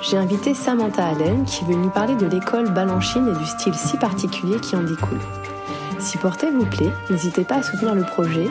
[0.00, 3.96] J'ai invité Samantha Allen qui veut nous parler de l'école Balanchine et du style si
[3.96, 5.20] particulier qui en découle.
[5.98, 8.48] Si Porté vous plaît, n'hésitez pas à soutenir le projet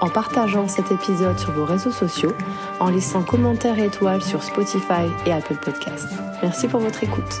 [0.00, 2.34] en partageant cet épisode sur vos réseaux sociaux,
[2.78, 6.12] en laissant commentaires et étoiles sur Spotify et Apple Podcasts.
[6.42, 7.40] Merci pour votre écoute.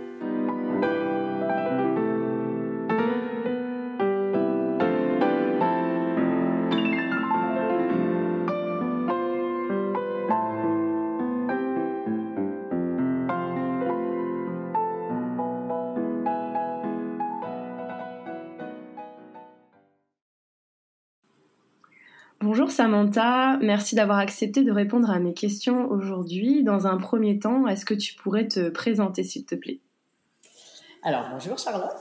[22.71, 26.63] Samantha, merci d'avoir accepté de répondre à mes questions aujourd'hui.
[26.63, 29.81] Dans un premier temps, est-ce que tu pourrais te présenter s'il te plaît?
[31.03, 31.91] Alors bonjour Charlotte.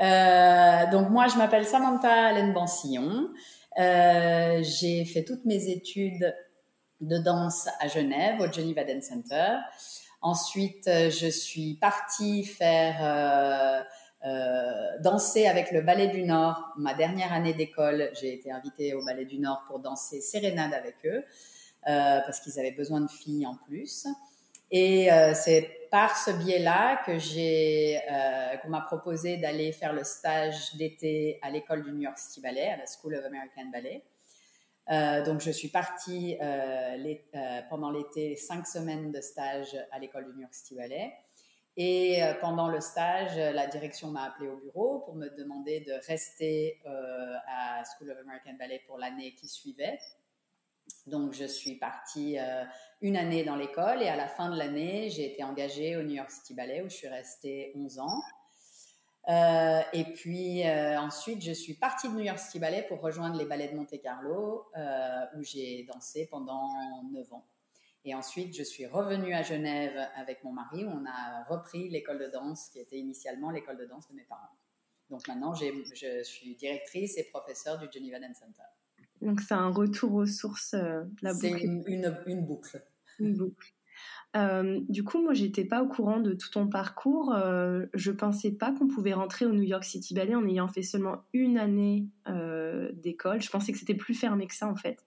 [0.00, 3.28] Euh, donc moi je m'appelle Samantha Alain Bansillon.
[3.78, 6.34] Euh, j'ai fait toutes mes études
[7.00, 9.56] de danse à Genève au Geneva Dance Center.
[10.20, 13.82] Ensuite je suis partie faire euh,
[15.00, 16.72] danser avec le Ballet du Nord.
[16.76, 20.96] Ma dernière année d'école, j'ai été invitée au Ballet du Nord pour danser sérénade avec
[21.04, 21.24] eux,
[21.88, 24.06] euh, parce qu'ils avaient besoin de filles en plus.
[24.72, 30.02] Et euh, c'est par ce biais-là que j'ai, euh, qu'on m'a proposé d'aller faire le
[30.02, 34.02] stage d'été à l'école du New York City Ballet, à la School of American Ballet.
[34.90, 36.38] Euh, donc, je suis partie
[37.68, 41.12] pendant l'été cinq semaines de stage à l'école du New York City Ballet.
[41.76, 45.92] Et euh, pendant le stage, la direction m'a appelé au bureau pour me demander de
[46.06, 49.98] rester euh, à School of American Ballet pour l'année qui suivait.
[51.06, 52.64] Donc, je suis partie euh,
[53.00, 56.14] une année dans l'école et à la fin de l'année, j'ai été engagée au New
[56.14, 58.22] York City Ballet où je suis restée 11 ans.
[59.28, 63.68] et puis ensuite, je suis partie de New York City Ballet pour rejoindre les ballets
[63.68, 64.66] de Monte Carlo
[65.36, 66.68] où j'ai dansé pendant
[67.10, 67.46] 9 ans.
[68.04, 72.18] Et ensuite, je suis revenue à Genève avec mon mari où on a repris l'école
[72.18, 74.58] de danse qui était initialement l'école de danse de mes parents.
[75.08, 78.62] Donc maintenant, je suis directrice et professeure du Geneva Dance Center.
[79.20, 81.46] Donc c'est un retour aux sources, euh, la boucle.
[81.48, 81.84] C'est une,
[82.26, 82.82] une, boucle.
[83.20, 83.72] Une boucle.
[84.36, 87.32] Euh, du coup, moi, j'étais pas au courant de tout ton parcours.
[87.34, 90.82] Euh, je pensais pas qu'on pouvait rentrer au New York City Ballet en ayant fait
[90.82, 93.42] seulement une année euh, d'école.
[93.42, 95.04] Je pensais que c'était plus fermé que ça, en fait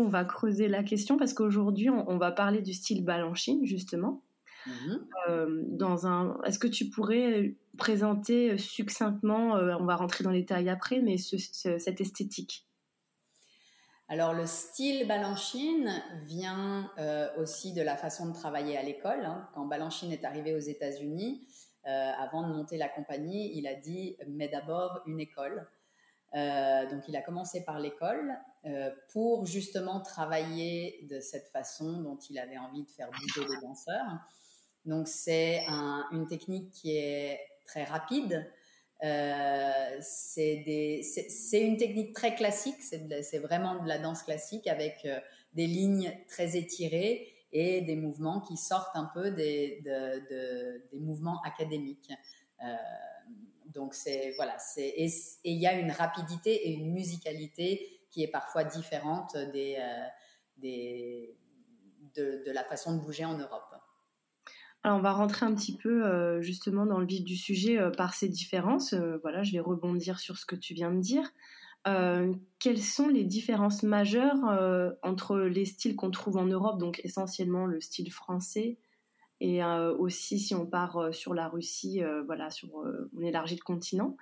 [0.00, 4.22] on va creuser la question parce qu'aujourd'hui, on, va parler du style Balanchine, justement.
[4.66, 5.06] Mhm.
[5.28, 10.40] Euh, dans un, est-ce que tu pourrais présenter succinctement, euh, on va rentrer dans les
[10.40, 12.66] détails après, mais cette esthétique?
[14.08, 15.90] Alors le style Balanchine
[16.24, 19.24] vient euh, aussi de la façon de travailler à l'école.
[19.24, 19.48] Hein.
[19.52, 21.46] Quand Balanchine est arrivé aux États-Unis,
[21.84, 25.68] avant de monter la compagnie, il a dit mais d'abord une école.
[26.32, 28.36] donc il a commencé par l'école
[29.12, 34.18] pour justement travailler de cette façon dont il avait envie de faire bouger les danseurs.
[34.84, 35.64] Donc c'est
[36.12, 38.50] une technique qui est très rapide.
[39.04, 45.20] Euh, c'est une technique très classique, c'est vraiment de la danse classique avec euh,
[45.52, 49.82] des lignes très étirées et des mouvements qui sortent un peu des,
[50.90, 52.10] des mouvements académiques.
[53.66, 55.10] donc c'est voilà, et
[55.44, 60.06] il y a une rapidité et une musicalité qui est parfois différente des, euh,
[60.56, 61.36] des,
[62.16, 63.74] de, la façon de bouger en Europe.
[64.82, 67.90] Alors on va rentrer un petit peu euh, justement dans le vif du sujet euh,
[67.90, 68.94] par ces différences.
[69.20, 71.30] voilà, je vais rebondir sur ce que tu viens de dire.
[72.58, 74.42] quelles sont les différences majeures
[75.02, 78.78] entre les styles qu'on trouve en Europe, donc essentiellement le style français,
[79.40, 82.70] et aussi si on part sur la Russie, voilà, sur,
[83.16, 84.16] on élargit le continent,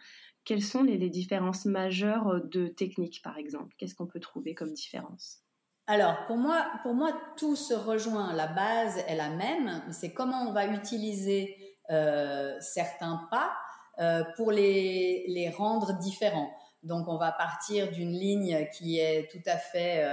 [0.44, 3.74] quelles sont les, différences majeures euh, de technique, par exemple?
[3.78, 5.38] Qu'est-ce qu'on peut trouver comme différence?
[5.86, 8.32] Alors, pour moi, pour moi, tout se rejoint.
[8.34, 9.82] La base est la même.
[9.90, 13.52] C'est comment on va utiliser euh, certains pas
[13.98, 16.50] euh, pour les, les, rendre différents.
[16.82, 20.06] Donc, on va partir d'une ligne qui est tout à fait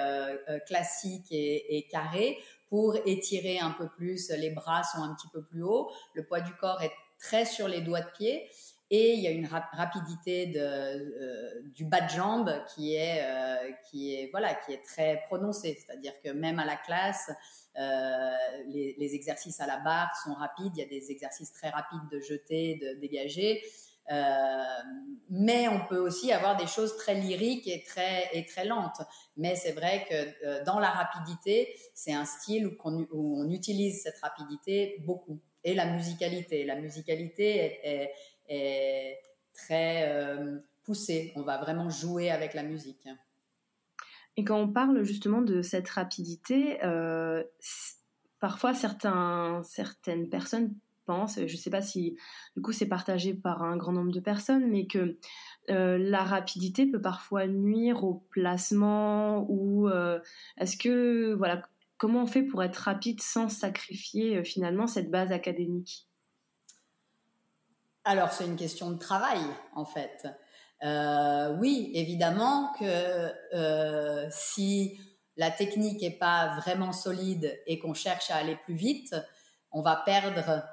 [0.68, 2.38] classique et, et, carrée
[2.70, 4.30] pour étirer un peu plus.
[4.30, 5.92] Les bras sont un petit peu plus hauts.
[6.14, 8.50] Le poids du corps est très sur les doigts de pied.
[8.94, 13.72] Et il y a une rapidité de, euh, du bas de jambe qui est, euh,
[13.90, 15.80] qui est, voilà, qui est très prononcée.
[15.80, 17.32] C'est-à-dire que même à la classe,
[17.80, 18.32] euh,
[18.68, 20.74] les, exercices à la barre sont rapides.
[20.76, 23.64] Il y a des exercices très rapides de jeter, de dégager.
[25.30, 29.02] Mais on peut aussi avoir des choses très lyriques et très, et très lentes.
[29.38, 32.76] Mais c'est vrai que dans la rapidité, c'est un style où,
[33.14, 35.40] on, utilise cette rapidité beaucoup.
[35.64, 36.66] Et la musicalité.
[36.66, 38.12] La musicalité est,
[39.54, 41.34] très euh, poussée.
[41.36, 43.08] On va vraiment jouer avec la musique.
[44.38, 47.44] Et quand on parle justement de cette rapidité, euh,
[48.40, 50.74] parfois certaines personnes
[51.06, 52.18] pensent, je ne sais pas si
[52.56, 55.18] du coup c'est partagé par un grand nombre de personnes, mais que
[55.70, 60.20] euh, la rapidité peut parfois nuire au placement ou euh,
[60.58, 61.62] est-ce que voilà
[61.98, 66.08] comment on fait pour être rapide sans sacrifier finalement cette base académique?
[68.04, 69.42] Alors c'est une question de travail
[69.76, 70.28] en fait.
[71.60, 75.00] oui, évidemment que si
[75.38, 79.16] la technique n'est pas vraiment solide et qu'on cherche à aller plus vite,
[79.72, 80.64] on va perdre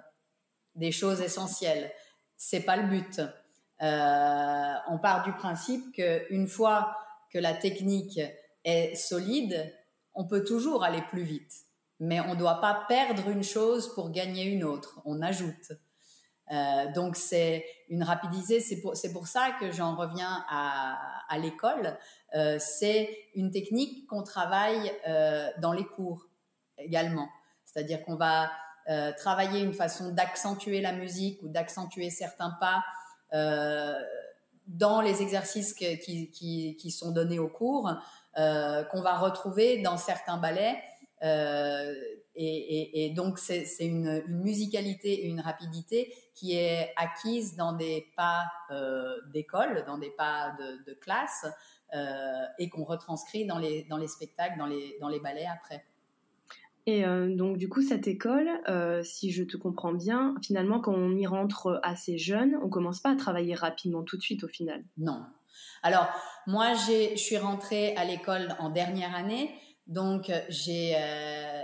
[0.74, 1.90] des choses essentielles.
[2.36, 3.20] C'est pas le but.
[3.80, 6.96] Euh, on part du principe qu'une fois
[7.32, 8.20] que la technique
[8.64, 9.72] est solide,
[10.14, 11.52] on peut toujours aller plus vite.
[12.00, 15.00] Mais on ne doit pas perdre une chose pour gagner une autre.
[15.04, 15.72] On ajoute.
[16.50, 18.60] Euh, donc c'est une rapidité.
[18.60, 20.98] C'est pour, pour ça que j'en reviens à,
[21.28, 21.96] à l'école.
[22.34, 26.26] Euh, c'est une technique qu'on travaille euh, dans les cours
[26.78, 27.28] également.
[27.64, 28.50] C'est-à-dire qu'on va
[29.18, 32.82] travailler une façon d'accentuer la musique ou d'accentuer certains pas
[34.66, 37.92] dans les exercices qui, qui, qui, sont donnés au cours,
[38.34, 40.82] qu'on va retrouver dans certains ballets.
[41.22, 41.94] Euh,
[42.36, 47.72] et, et, et, donc c'est une, une, musicalité et une rapidité qui est acquise dans
[47.72, 51.46] des pas euh, d'école, dans des pas de, de classe,
[51.94, 55.84] euh, et qu'on retranscrit dans les, dans les spectacles, dans les, dans les ballets après.
[56.86, 60.94] Et euh, donc du coup, cette école, euh, si je te comprends bien, finalement, quand
[60.94, 64.48] on y rentre assez jeune, on commence pas à travailler rapidement tout de suite au
[64.48, 64.84] final?
[64.96, 65.22] Non.
[65.82, 66.08] Alors
[66.46, 69.50] moi, je suis rentrée à l'école en dernière année,
[69.88, 71.62] donc j'ai euh,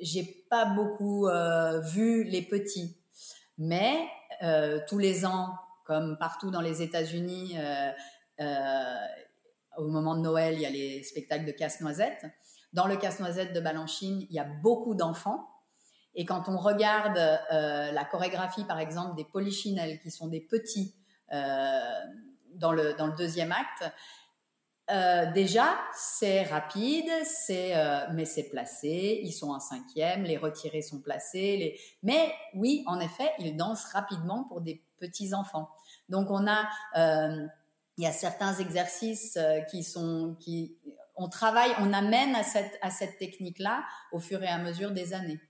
[0.00, 2.96] j'ai pas beaucoup euh, vu les petits,
[3.58, 4.06] mais
[4.42, 5.54] euh, tous les ans,
[5.84, 7.56] comme partout dans les États-Unis,
[9.78, 12.26] au moment de Noël, il y a les spectacles de casse-noisette.
[12.72, 15.48] Dans le casse-noisette de Balanchine, il y a beaucoup d'enfants.
[16.14, 20.94] Et quand on regarde euh, la chorégraphie, par exemple, des polichinelles, qui sont des petits
[21.32, 21.80] euh,
[22.54, 23.90] dans, le, dans le deuxième acte,
[24.90, 29.20] euh, déjà, c'est rapide, c'est euh, mais c'est placé.
[29.22, 31.56] Ils sont en cinquième, les retirés sont placés.
[31.56, 31.80] Les...
[32.02, 35.70] Mais oui, en effet, ils dansent rapidement pour des petits enfants.
[36.08, 37.46] Donc on a, euh,
[37.96, 39.38] il y a certains exercices
[39.70, 40.76] qui sont qui
[41.14, 45.12] on travaille, on amène à cette, à cette technique-là au fur et à mesure des
[45.12, 45.40] années.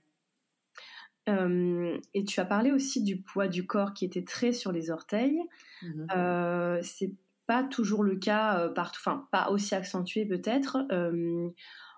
[1.28, 4.90] Euh, et tu as parlé aussi du poids du corps qui était très sur les
[4.90, 5.40] orteils.
[5.82, 6.06] Mmh.
[6.16, 7.12] Euh, c'est
[7.46, 10.78] pas toujours le cas euh, partout, enfin pas aussi accentué peut-être.
[10.92, 11.48] Euh,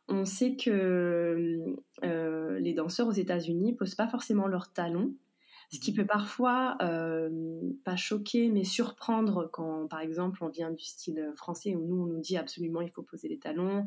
[0.09, 1.59] on sait que
[2.05, 5.15] euh, les danseurs aux États-Unis posent pas forcément leurs talons
[5.75, 10.85] ce qui peut parfois euh, pas choquer mais surprendre quand par exemple on vient du
[10.85, 13.87] style français où nous on nous dit absolument il faut poser les talons.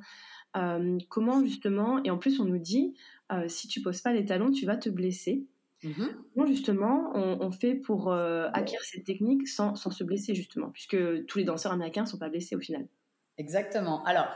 [0.56, 2.94] Euh, comment justement et en plus on nous dit
[3.32, 5.46] euh, si tu poses pas les talons tu vas te blesser
[5.84, 6.46] mmh.
[6.48, 10.98] Justement on, on fait pour euh, acquérir cette technique sans, sans, se blesser justement puisque
[11.26, 12.88] tous les danseurs américains sont pas blessés au final
[13.38, 14.28] exactement alors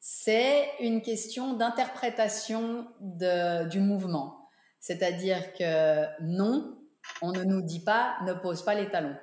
[0.00, 4.46] c'est une question d'interprétation du mouvement
[4.86, 6.78] c'est-à-dire que non,
[7.20, 9.16] on ne nous dit pas ne pose pas les talons.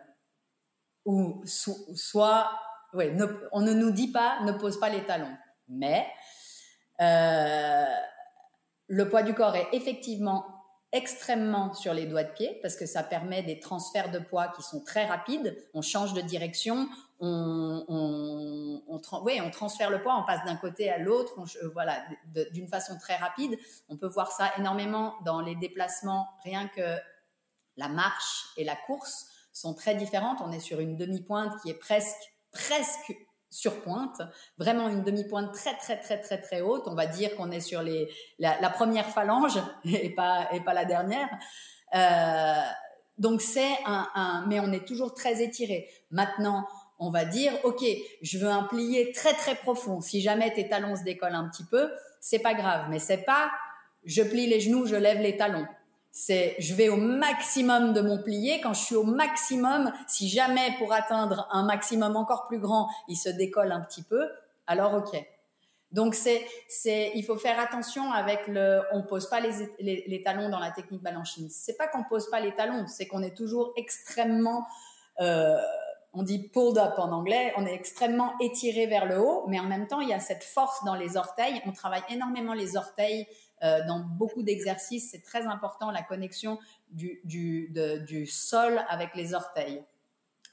[1.06, 2.52] Ou soit,
[2.94, 3.16] ouais,
[3.54, 5.34] on ne nous dit pas ne pose pas les talons.
[5.70, 6.06] Mais
[7.00, 7.86] euh,
[8.88, 10.46] le poids du corps est effectivement
[10.94, 14.62] extrêmement sur les doigts de pied parce que ça permet des transferts de poids qui
[14.62, 15.58] sont très rapides.
[15.74, 16.88] On change de direction,
[17.20, 21.34] on, on, on, on transfère le poids, on passe d'un côté à l'autre,
[21.64, 21.98] euh, voilà,
[22.52, 23.58] d'une façon très rapide.
[23.90, 26.98] On peut voir ça énormément dans les déplacements, rien que
[27.76, 30.40] la marche et la course sont très différentes.
[30.42, 33.14] On est sur une demi-pointe qui est presque, presque
[33.54, 34.22] sur pointe,
[34.58, 36.84] vraiment une demi-pointe très très très très très haute.
[36.88, 40.86] On va dire qu'on est sur les la, première phalange et pas et pas la
[40.86, 41.30] dernière.
[41.96, 42.62] Euh,
[43.18, 45.88] donc c'est un, mais on est toujours très étiré.
[46.10, 46.66] Maintenant,
[47.00, 47.84] on va dire, ok,
[48.22, 50.02] je veux un plié très très profond.
[50.02, 52.88] Si jamais tes talons se décollent un petit peu, c'est pas grave.
[52.90, 53.52] Mais c'est pas,
[54.06, 55.68] je plie les genoux, je lève les talons.
[56.16, 58.62] C'est je vais au maximum de mon plié.
[58.62, 63.16] Quand je suis au maximum, si jamais pour atteindre un maximum encore plus grand, il
[63.16, 64.30] se décolle un petit peu,
[64.68, 65.20] alors ok.
[65.92, 70.50] Donc c'est c'est il faut faire attention avec le on pose pas les, les, talons
[70.50, 71.50] dans la technique balanchine.
[71.50, 74.68] C'est pas qu'on pose pas les talons, c'est qu'on est toujours extrêmement
[75.20, 75.58] euh,
[76.14, 79.66] on dit pulled up en anglais, on est extrêmement étiré vers le haut, mais en
[79.66, 81.62] même temps il y a cette force dans les orteils.
[81.66, 83.28] On travaille énormément les orteils
[83.64, 85.10] euh, dans beaucoup d'exercices.
[85.12, 86.60] C'est très important la connexion
[86.92, 89.84] du sol avec les orteils.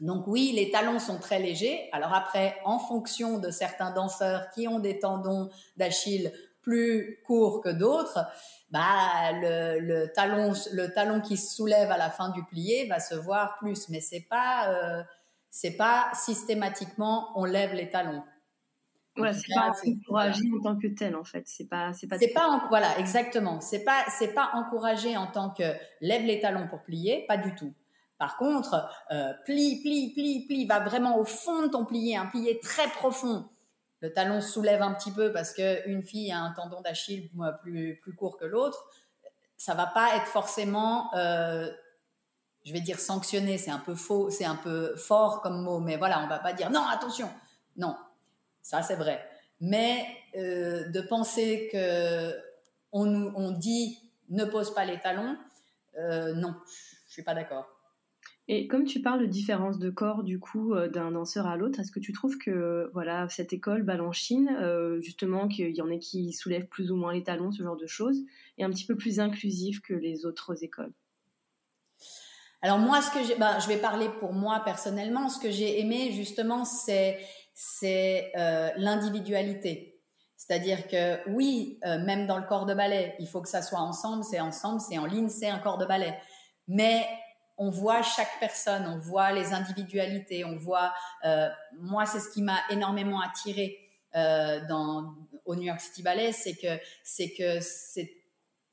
[0.01, 1.89] Donc oui, les talons sont très légers.
[1.93, 7.69] Alors après, en fonction de certains danseurs qui ont des tendons d'Achille plus courts que
[7.69, 8.27] d'autres,
[8.71, 13.15] bah le, talon le talon qui se soulève à la fin du plié va se
[13.15, 13.89] voir plus.
[13.91, 15.03] Mais c'est pas euh,
[15.51, 18.23] c'est pas systématiquement on lève les talons.
[19.17, 21.43] Voilà, c'est pas encouragé en tant que tel en fait.
[21.47, 22.19] C'est pas c'est pas.
[22.19, 23.61] C'est pas voilà exactement.
[23.61, 27.55] C'est pas c'est pas encouragé en tant que lève les talons pour plier, pas du
[27.55, 27.75] tout.
[28.19, 32.27] Par contre, euh, plie, plie, plie, plie, va vraiment au fond de ton plié, un
[32.27, 33.49] plié très profond.
[34.01, 37.31] Le talon soulève un petit peu parce qu'une fille a un tendon d'Achille
[37.63, 38.87] plus, plus court que l'autre.
[39.57, 41.71] Ça va pas être forcément, euh,
[42.71, 45.97] je vais dire sanctionné, c'est un peu faux, c'est un peu fort comme mot, mais
[45.97, 47.29] voilà, on va pas dire non, attention.
[47.77, 47.97] Non,
[48.63, 49.29] ça c'est vrai.
[49.61, 52.33] Mais euh, de penser que
[52.93, 53.99] on, on dit
[54.29, 55.37] ne pose pas les talons,
[55.99, 56.55] euh, non,
[57.09, 57.67] je suis pas d'accord.
[58.47, 61.81] Et comme tu parles de différence de corps du coup euh, d'un danseur à l'autre,
[61.81, 64.49] est-ce que tu trouves que voilà cette école Balanchine,
[65.01, 67.89] justement qu'il y en ait qui soulèvent plus ou moins les talons, ce genre de
[67.89, 68.21] choses,
[68.59, 70.93] est un petit peu plus inclusive que les autres écoles?
[72.63, 75.29] Alors moi, ce que j'ai, ben, je vais parler pour moi personnellement.
[75.29, 77.19] Ce que j'ai aimé justement, c'est
[77.55, 80.03] c'est euh, l'individualité.
[80.37, 84.25] C'est-à-dire que oui, même dans le corps de ballet, il faut que ça soit ensemble,
[84.25, 86.19] c'est ensemble, c'est en ligne, c'est un corps de ballet.
[86.67, 87.07] Mais
[87.61, 90.95] on voit chaque personne, on voit les individualités, on voit.
[91.27, 91.47] Euh,
[91.79, 93.79] moi, c'est ce qui m'a énormément attiré
[94.17, 95.15] euh, dans
[95.45, 98.20] au New York City Ballet, c'est que c'est que c'est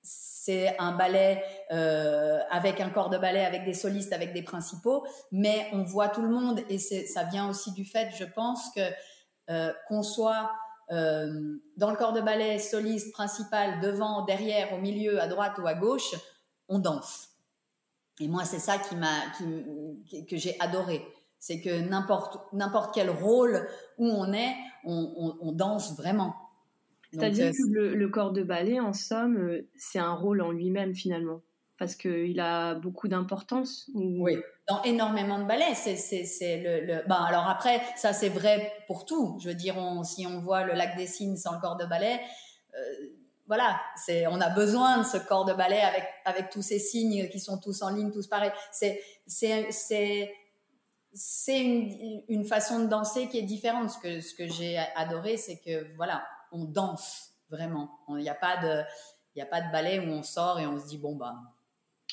[0.08, 5.06] c'est un ballet euh, avec un corps de ballet, avec des solistes, avec des principaux,
[5.32, 8.82] mais on voit tout le monde et ça vient aussi du fait, je pense, que
[9.88, 10.52] qu'on soit
[10.90, 15.74] dans le corps de ballet, soliste, principal, devant, derrière, au milieu, à droite ou à
[15.74, 16.16] gauche,
[16.70, 17.30] on danse.
[18.20, 19.22] Et moi, c'est ça qui m'a,
[20.30, 21.06] que j'ai adoré.
[21.40, 26.36] C'est que n'importe, n'importe quel rôle où on est, on, danse vraiment.
[27.20, 30.94] C'est-à-dire que le, le, corps de ballet, en somme, euh, c'est un rôle en lui-même
[30.94, 31.42] finalement,
[31.80, 33.90] parce qu'il a beaucoup d'importance.
[33.94, 37.08] Oui, dans énormément de ballets, c'est, le, le...
[37.08, 39.38] Ben, alors après, ça c'est vrai pour tout.
[39.42, 42.20] Je veux dire, si on voit le lac des Cygnes sans le corps de ballet,
[42.76, 42.80] euh,
[43.48, 47.30] voilà, c'est, on a besoin de ce corps de ballet avec, avec tous ces signes
[47.30, 48.52] qui sont tous en ligne, tous pareils.
[48.72, 50.34] C'est, c'est, c'est,
[51.14, 53.90] c'est une, une, façon de danser qui est différente.
[53.90, 58.00] Ce que, ce que j'ai adoré, c'est que, voilà, on danse vraiment.
[58.10, 58.84] Il n'y a pas de,
[59.36, 61.36] il a pas de ballet où on sort et on se dit, bon, bah.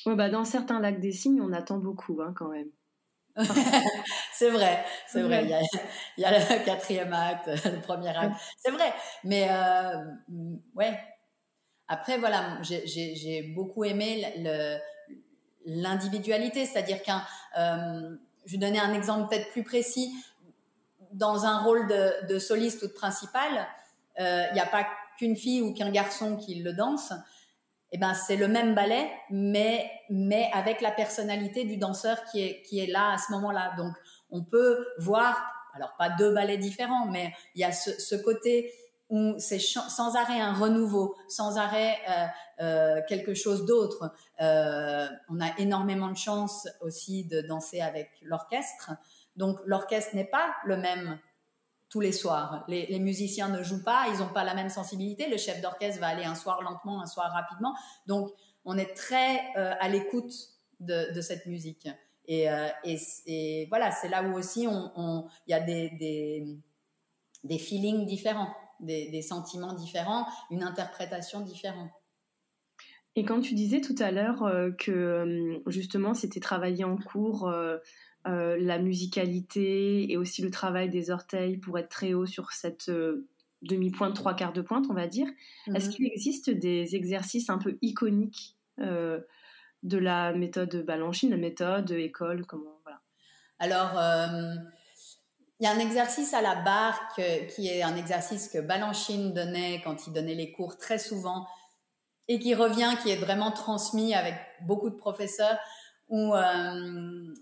[0.06, 2.68] bah dans certains lacs des signes, on attend beaucoup, hein, quand même.
[4.32, 5.42] c'est vrai, c'est vrai.
[5.42, 5.60] Il y, a,
[6.18, 8.36] il y, a, le quatrième acte, le premier acte.
[8.58, 8.92] C'est vrai.
[9.24, 10.04] Mais, euh,
[10.76, 11.00] ouais,
[11.88, 14.32] après, voilà, j'ai beaucoup aimé
[15.66, 17.22] l'individualité, c'est-à-dire qu'un,
[17.58, 20.12] euh, je vais donner un exemple peut-être plus précis.
[21.12, 22.92] Dans un rôle de, soliste ou de
[24.14, 24.86] principal, euh, il n'y a pas
[25.18, 27.12] qu'une fille ou qu'un garçon qui le danse.
[27.92, 32.62] Eh ben, c'est le même ballet, mais, mais avec la personnalité du danseur qui est,
[32.62, 33.72] qui est là à ce moment-là.
[33.76, 33.92] Donc,
[34.30, 35.40] on peut voir,
[35.74, 38.72] alors pas deux ballets différents, mais il y a ce, côté
[39.10, 42.26] où c'est sans arrêt un renouveau, sans arrêt euh,
[42.64, 44.12] euh, quelque chose d'autre.
[44.40, 48.90] On a énormément de chance aussi de danser avec l'orchestre.
[49.36, 51.20] Donc l'orchestre n'est pas le même
[51.94, 52.64] tous les soirs.
[52.66, 55.30] Les, musiciens ne jouent pas, ils n'ont pas la même sensibilité.
[55.30, 57.72] Le chef d'orchestre va aller un soir lentement, un soir rapidement.
[58.08, 58.32] Donc
[58.64, 60.34] on est très à l'écoute
[60.80, 61.86] de, cette musique.
[62.26, 62.48] Et,
[62.84, 66.48] et, voilà, c'est là où aussi il on, y a des,
[67.44, 71.92] des, feelings différents des, sentiments différents, une interprétation différente.
[73.14, 77.48] Et quand tu disais tout à l'heure euh, que euh, justement c'était travaillé en cours
[78.26, 82.90] euh, la musicalité et aussi le travail des orteils pour être très haut sur cette
[83.62, 85.28] demi-pointe, trois quarts de pointe, on va dire,
[85.74, 85.94] est-ce mhm.
[85.94, 92.80] qu'il existe des exercices un peu iconiques de la méthode Balanchine, la méthode école, comment
[92.84, 93.00] voilà.
[93.58, 93.92] Alors
[95.60, 99.80] il y a un exercice à la barre qui est un exercice que Balanchine donnait
[99.84, 101.46] quand il donnait les cours très souvent.
[102.26, 105.58] et qui revient, qui est vraiment transmis avec beaucoup de professeurs,
[106.08, 107.34] où, euh,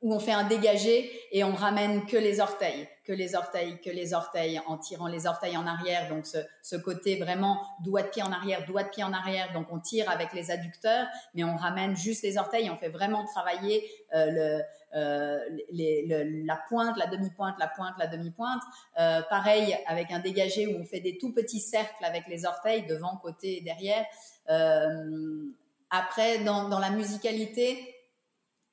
[0.00, 3.90] où on fait un dégagé et on ramène que les orteils, que les orteils, que
[3.90, 6.08] les orteils, en tirant les orteils en arrière.
[6.08, 9.52] Donc ce, ce côté vraiment doigt de pied en arrière, doigt de pied en arrière.
[9.52, 12.70] Donc on tire avec les adducteurs, mais on ramène juste les orteils.
[12.70, 14.62] On fait vraiment travailler euh, le,
[14.94, 15.38] euh,
[15.72, 18.62] les, le, la pointe, la demi-pointe, la pointe, la demi-pointe.
[19.00, 22.86] Euh, pareil avec un dégagé où on fait des tout petits cercles avec les orteils
[22.86, 24.06] devant, côté et derrière.
[24.48, 25.46] Euh,
[25.90, 27.96] après, dans, dans la musicalité,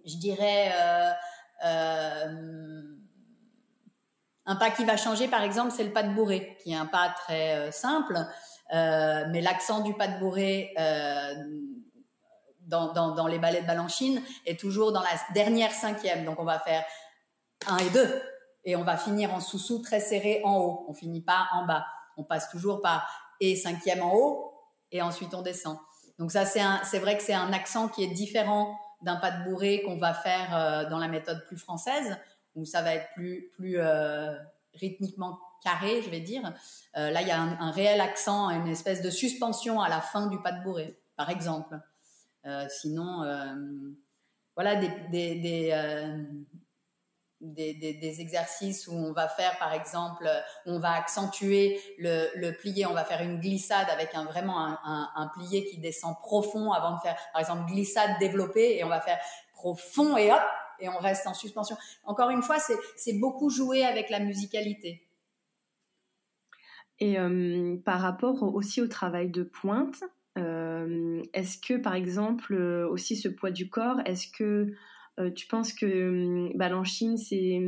[0.06, 1.12] je dirais, euh,
[1.66, 2.84] euh,
[4.46, 6.86] un pas qui va changer, par exemple, c'est le pas de bourré, qui est un
[6.86, 8.18] pas très euh, simple,
[8.72, 10.74] mais l'accent du pas de bourré
[12.62, 16.26] dans, les ballets de Balanchine est toujours dans la dernière cinquième.
[16.26, 16.84] Donc, on va faire
[17.68, 18.22] un et deux,
[18.64, 20.86] et on va finir en sous-sous très serré en haut.
[20.88, 21.86] On finit pas en bas.
[22.18, 23.08] On passe toujours par
[23.40, 24.54] et cinquième en haut,
[24.92, 25.78] et ensuite on descend.
[26.20, 29.84] Donc ça, c'est vrai que c'est un accent qui est différent d'un pas de bourré
[29.84, 32.18] qu'on va faire euh, dans la méthode plus française,
[32.56, 34.36] où ça va être plus, plus euh,
[34.74, 36.54] rythmiquement carré, je vais dire.
[36.98, 40.28] Euh, là, il y a un, réel accent, une espèce de suspension à la fin
[40.28, 41.80] du pas de bourré, par exemple.
[42.70, 43.26] Sinon,
[44.56, 45.74] voilà des, des,
[47.54, 50.28] des, exercices où on va faire, par exemple,
[50.66, 54.60] où on va accentuer le, le, plié, on va faire une glissade avec un, vraiment
[54.60, 58.84] un, un, un, plié qui descend profond avant de faire, par exemple, glissade développée, et
[58.84, 59.20] on va faire
[59.54, 60.42] profond et hop,
[60.80, 61.76] et on reste en suspension.
[62.04, 62.58] Encore une fois,
[62.96, 65.02] c'est beaucoup jouer avec la musicalité.
[67.00, 70.04] Et euh, par rapport aussi au travail de pointe,
[70.38, 74.74] euh, est-ce que, par exemple, aussi ce poids du corps, est-ce que
[75.20, 77.60] euh, tu penses que euh, Balanchine, c'est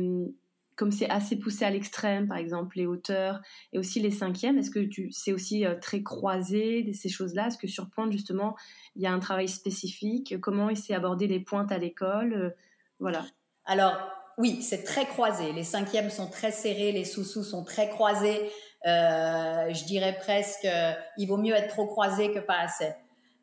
[0.76, 3.40] comme c'est assez poussé à l'extrême, par exemple les hauteurs
[3.72, 7.48] et aussi les cinquièmes, est-ce que c'est aussi euh, très croisé ces choses-là?
[7.48, 8.54] Est-ce que sur pointe justement
[8.94, 10.40] il y a un travail spécifique?
[10.40, 12.54] Comment s'est abordé les pointes à l'école?
[13.00, 13.24] Voilà.
[13.64, 13.96] Alors
[14.38, 15.52] oui, c'est très croisé.
[15.52, 18.50] Les cinquièmes sont très serrés, les sous-sous sont très croisés.
[18.86, 22.92] Euh, je dirais presque, euh, il vaut mieux être trop croisé que pas assez.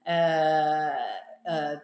[0.08, 1.76] Euh,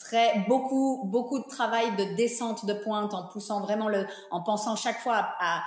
[0.00, 4.74] très beaucoup beaucoup de travail de descente de pointe en poussant vraiment le en pensant
[4.74, 5.64] chaque fois à,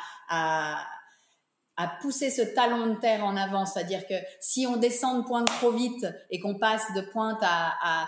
[2.01, 5.71] pousser ce talon de terre en avant c'est-à-dire que si on descend de pointe trop
[5.71, 8.07] vite et qu'on passe de pointe à,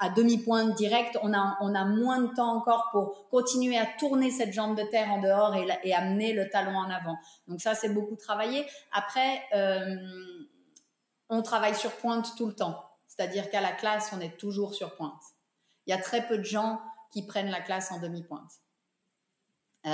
[0.00, 4.30] à, demi-pointe directe, on a, on a moins de temps encore pour continuer à tourner
[4.30, 7.16] cette jambe de terre en dehors et, et amener le talon en avant.
[7.48, 8.64] Donc ça, c'est beaucoup travaillé.
[8.92, 9.96] Après, euh,
[11.28, 12.80] on travaille sur pointe tout le temps.
[13.08, 15.37] C'est-à-dire qu'à la classe, on est toujours sur pointe
[15.88, 18.52] il y a très peu de gens qui prennent la classe en demi-pointe.
[19.86, 19.90] Euh,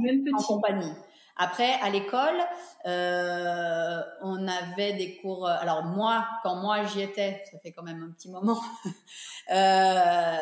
[0.00, 0.92] même, même en compagnie.
[1.36, 2.38] Après, à l'école,
[2.86, 5.46] euh, on avait des cours.
[5.48, 8.60] Euh, alors moi, quand moi j'y étais, ça fait quand même un petit moment.
[9.52, 10.36] euh,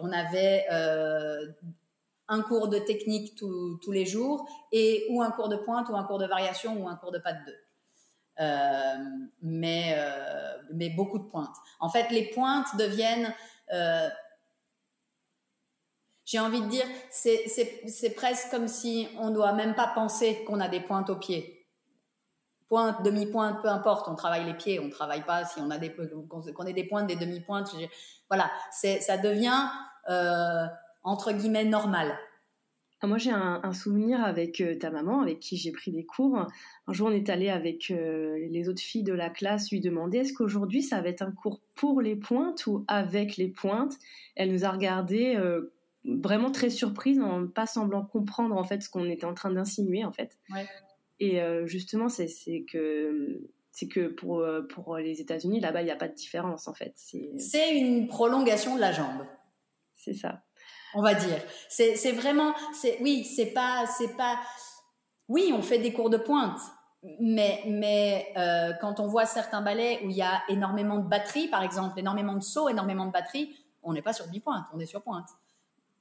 [0.00, 0.66] on avait
[2.28, 5.96] un cours de technique tout, tous les jours et ou un cours de pointe ou
[5.96, 7.58] un cours de variation ou un cours de pas de deux.
[9.42, 9.96] mais
[10.74, 11.56] mais beaucoup de pointes.
[11.80, 13.32] En fait, les pointes deviennent
[13.72, 14.08] euh,
[16.24, 20.68] j'ai envie de dire, c'est presque comme si on doit même pas penser qu'on a
[20.68, 21.66] des pointes aux pieds.
[22.68, 25.86] Pointe, demi-pointe, peu importe, on travaille les pieds, on travaille pas si on a des
[25.86, 27.74] ait des pointes, des demi-pointes.
[28.28, 29.70] Voilà, ça devient
[30.10, 30.66] euh,
[31.02, 32.14] entre guillemets normal.
[33.06, 36.36] Moi, j'ai un, un, souvenir avec euh, ta maman, avec qui j'ai pris des cours.
[36.86, 40.18] Un jour, on est allé avec euh, les autres filles de la classe lui demander
[40.18, 43.94] est-ce qu'aujourd'hui, ça va être un cours pour les pointes ou avec les pointes?
[44.34, 45.72] Elle nous a regardé euh,
[46.04, 50.04] vraiment très surprise, en pas semblant comprendre en fait ce qu'on était en train d'insinuer
[50.04, 50.36] en fait.
[50.50, 50.66] Ouais.
[51.20, 52.28] Et justement, c'est
[52.70, 53.40] que
[53.72, 56.92] c'est que pour, pour les États-Unis, là-bas, il n'y a pas de différence en fait.
[56.94, 59.26] C'est une prolongation de la jambe.
[59.96, 60.44] C'est ça
[60.98, 61.40] on va dire.
[61.68, 64.36] C'est vraiment, c'est oui, c'est pas, c'est pas.
[65.28, 66.58] Oui, on fait des cours de pointe,
[67.20, 71.46] mais mais euh, quand on voit certains ballets où il y a énormément de batterie,
[71.46, 74.86] par exemple, énormément de sauts, énormément de batterie, on n'est pas sur mi-pointe, on est
[74.86, 75.28] sur pointe.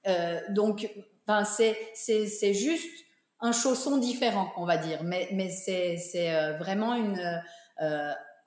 [0.07, 0.89] Euh, donc,
[1.27, 3.05] enfin, c'est juste
[3.39, 7.43] un chausson différent, on va dire, mais mais c'est euh, vraiment une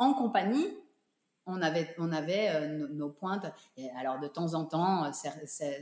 [0.00, 0.66] en compagnie
[1.46, 3.46] on avait, on avait euh, nos, nos, pointes.
[3.76, 5.32] Et alors, de temps en temps, euh, cer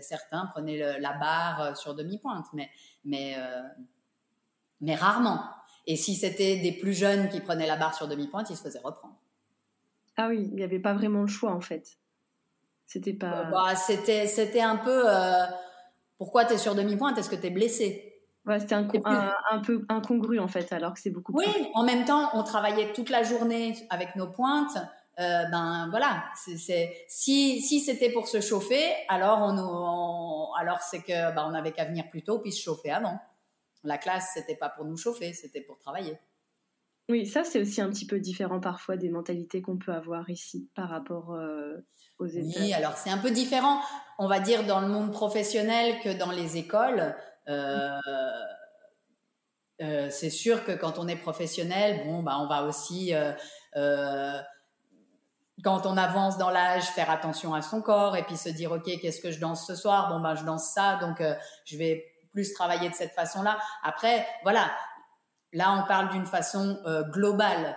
[0.01, 2.71] certains prenaient le, la barre euh, sur demi-pointe, mais,
[3.05, 3.37] mais,
[4.81, 5.43] mais rarement.
[5.87, 8.81] Et si c'était des plus jeunes qui prenaient la barre sur demi-pointe, ils se faisaient
[8.83, 9.17] reprendre.
[10.17, 11.99] Ah oui, il n'y avait pas vraiment le choix, en fait.
[12.87, 13.45] C'était pas.
[13.45, 15.03] Bah, c'était, c'était un peu.
[15.07, 15.45] Euh,
[16.17, 17.17] pourquoi tu es sur demi-pointe?
[17.19, 18.05] Est-ce que tu es blessé?
[18.47, 21.33] Ouais, c'était un, un, un, peu incongru en fait, alors que c'est beaucoup.
[21.35, 24.79] Oui, en même temps, on travaillait toute la journée avec nos pointes.
[25.19, 31.45] Ben voilà, c'est si si c'était pour se chauffer, alors on, alors c'est que ben,
[31.51, 33.19] on avait qu'à venir plus tôt puis se chauffer avant.
[33.83, 36.19] La classe c'était pas pour nous chauffer, c'était pour travailler.
[37.09, 40.71] Oui, ça c'est aussi un petit peu différent parfois des mentalités qu'on peut avoir ici
[40.75, 41.37] par rapport
[42.19, 42.61] aux États.
[42.61, 43.81] Oui, alors c'est un peu différent,
[44.19, 47.17] on va dire dans le monde professionnel que dans les écoles.
[47.49, 47.99] Euh,
[49.81, 53.33] euh, c'est sûr que quand on est professionnel, bon, bah, on va aussi, euh,
[53.77, 54.39] euh,
[55.63, 58.85] quand on avance dans l'âge, faire attention à son corps et puis se dire, OK,
[59.01, 60.09] qu'est-ce que je danse ce soir?
[60.09, 61.23] Bon, ben, je danse ça, donc
[61.65, 63.59] je vais plus travailler de cette façon-là.
[63.83, 64.71] Après, voilà,
[65.53, 66.79] là, on parle d'une façon
[67.11, 67.77] globale.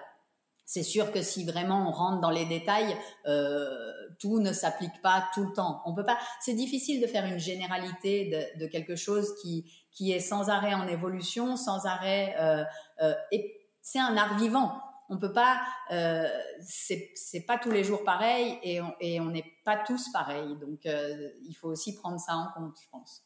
[0.65, 2.95] C'est sûr que si vraiment on rentre dans les détails,
[4.21, 5.81] tout ne s'applique pas tout le temps.
[5.85, 6.17] On peut pas.
[6.39, 10.87] C'est difficile de faire une généralité de, quelque chose qui qui est sans arrêt en
[10.87, 12.35] évolution, sans arrêt.
[12.39, 12.63] Euh,
[13.01, 14.79] euh, et c'est un art vivant.
[15.12, 15.62] On peut pas.
[15.91, 16.26] Euh,
[16.62, 20.56] c'est pas tous les jours pareil et on n'est pas tous pareils.
[20.58, 23.24] Donc euh, il faut aussi prendre ça en compte, je pense.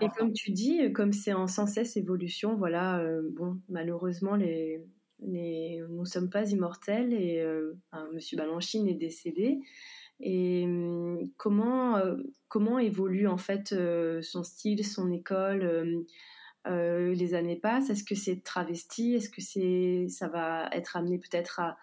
[0.00, 2.98] Et comme tu dis, comme c'est en sans cesse évolution, voilà.
[3.00, 4.86] Euh, bon, malheureusement les
[5.20, 7.74] les, nous ne sommes pas immortels et euh,
[8.14, 9.58] Monsieur Balanchine est décédé.
[10.20, 12.00] Et hum, comment,
[12.46, 13.74] comment évolue en fait
[14.22, 16.04] son style, son école
[16.66, 17.90] euh, les années passent.
[17.90, 19.14] Est-ce que c'est travesti?
[19.14, 21.76] Est-ce que c'est, ça va être amené peut-être à,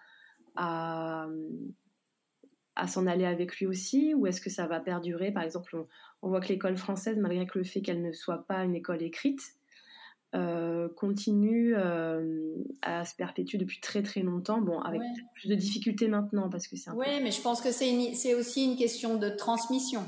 [0.56, 1.26] à,
[2.76, 4.14] à s'en aller avec lui aussi?
[4.14, 5.32] Ou est-ce que ça va perdurer?
[5.32, 5.86] Par exemple, on,
[6.22, 9.02] on voit que l'école française, malgré que le fait qu'elle ne soit pas une école
[9.02, 9.40] écrite,
[10.34, 15.00] euh, continue euh, à se perpétuer depuis très très longtemps, bon, avec
[15.34, 18.76] plus de difficultés maintenant parce que c'est Oui, mais je pense que c'est aussi une
[18.76, 20.02] question de transmission.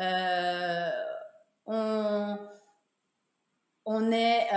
[0.00, 0.88] Euh,
[1.66, 2.38] on,
[3.92, 4.48] on est.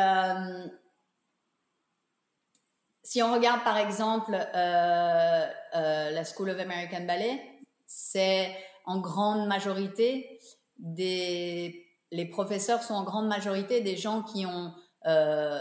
[3.04, 7.42] si on regarde par exemple la School of American Ballet,
[7.86, 10.40] c'est en grande majorité
[10.78, 14.72] des les professeurs sont en grande majorité des gens qui ont
[15.08, 15.60] euh,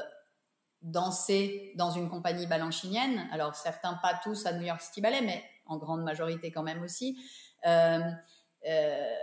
[0.83, 3.27] dansé dans une compagnie balanchinienne.
[3.33, 6.83] Alors certains pas tous à New York City Ballet, mais en grande majorité quand même
[6.83, 7.19] aussi.
[7.67, 8.01] Euh,
[8.69, 9.15] euh,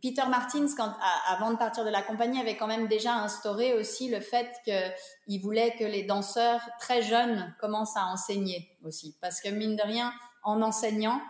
[0.00, 0.94] Peter Martins, quand,
[1.28, 5.40] avant de partir de la compagnie, avait quand même déjà instauré aussi le fait qu'il
[5.40, 9.16] voulait que les danseurs très jeunes commencent à enseigner aussi.
[9.20, 11.20] Parce que mine de rien, en enseignant,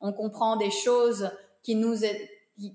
[0.00, 1.30] on comprend des choses
[1.62, 1.96] qui nous,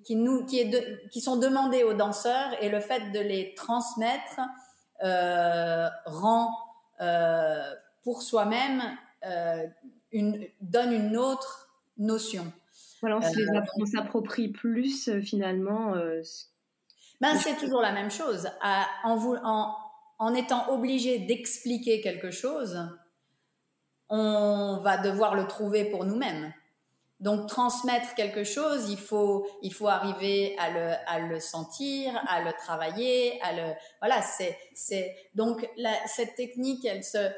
[0.05, 4.39] qui, nous, qui, est qui sont demandés aux danseurs et le fait de les transmettre
[5.03, 6.51] euh, rend
[7.01, 8.81] euh, pour soi-même
[9.25, 9.65] euh,
[10.11, 12.51] une, donne une autre notion.
[13.03, 13.19] Voilà,
[13.77, 15.93] on s'approprie plus finalement.
[17.19, 18.47] ben, c'est toujours la même chose.
[19.03, 19.75] en, en,
[20.19, 22.79] en étant obligé d'expliquer quelque chose,
[24.07, 26.53] on va devoir le trouver pour nous-mêmes.
[27.19, 32.41] Donc transmettre quelque chose, il faut il faut arriver à le à le sentir, à
[32.41, 37.31] le travailler, à le voilà c'est c'est donc la, cette technique elle se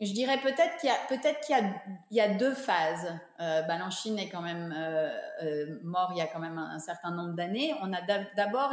[0.00, 1.74] je dirais peut-être qu'il y a peut-être qu'il y a
[2.10, 3.18] il y a deux phases.
[3.40, 5.10] Euh, Balanchine est quand même euh,
[5.42, 7.74] euh, mort il y a quand même un, certain nombre d'années.
[7.82, 8.00] On a
[8.36, 8.72] d'abord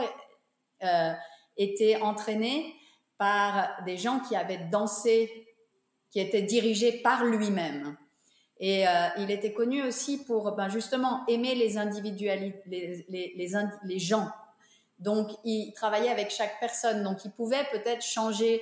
[1.57, 2.73] été entraîné
[3.17, 5.47] par des gens qui avaient dansé,
[6.11, 7.97] qui étaient dirigés par lui-même.
[8.59, 8.85] Et
[9.17, 13.33] il était connu aussi pour ben, justement aimer les individualités, les,
[13.83, 14.29] les, gens.
[14.99, 17.03] Donc, il travaillait avec chaque personne.
[17.03, 18.61] Donc, il pouvait peut-être changer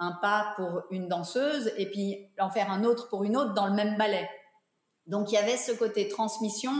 [0.00, 3.66] un pas pour une danseuse et puis en faire un autre pour une autre dans
[3.66, 4.28] le même ballet.
[5.06, 6.72] Donc, il y avait ce côté transmission,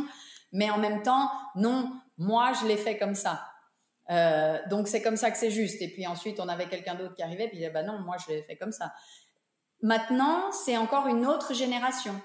[0.53, 3.47] mais en même temps, non, moi, je l'ai fait comme ça.
[4.11, 5.83] Euh, donc, c'est comme ça que c'est juste.
[5.83, 8.17] Et puis ensuite, on avait quelqu'un d'autre qui arrivait, puis il disait, bah non, moi,
[8.27, 8.93] je l'ai fait comme ça.
[9.83, 12.19] Maintenant, c'est encore une autre génération.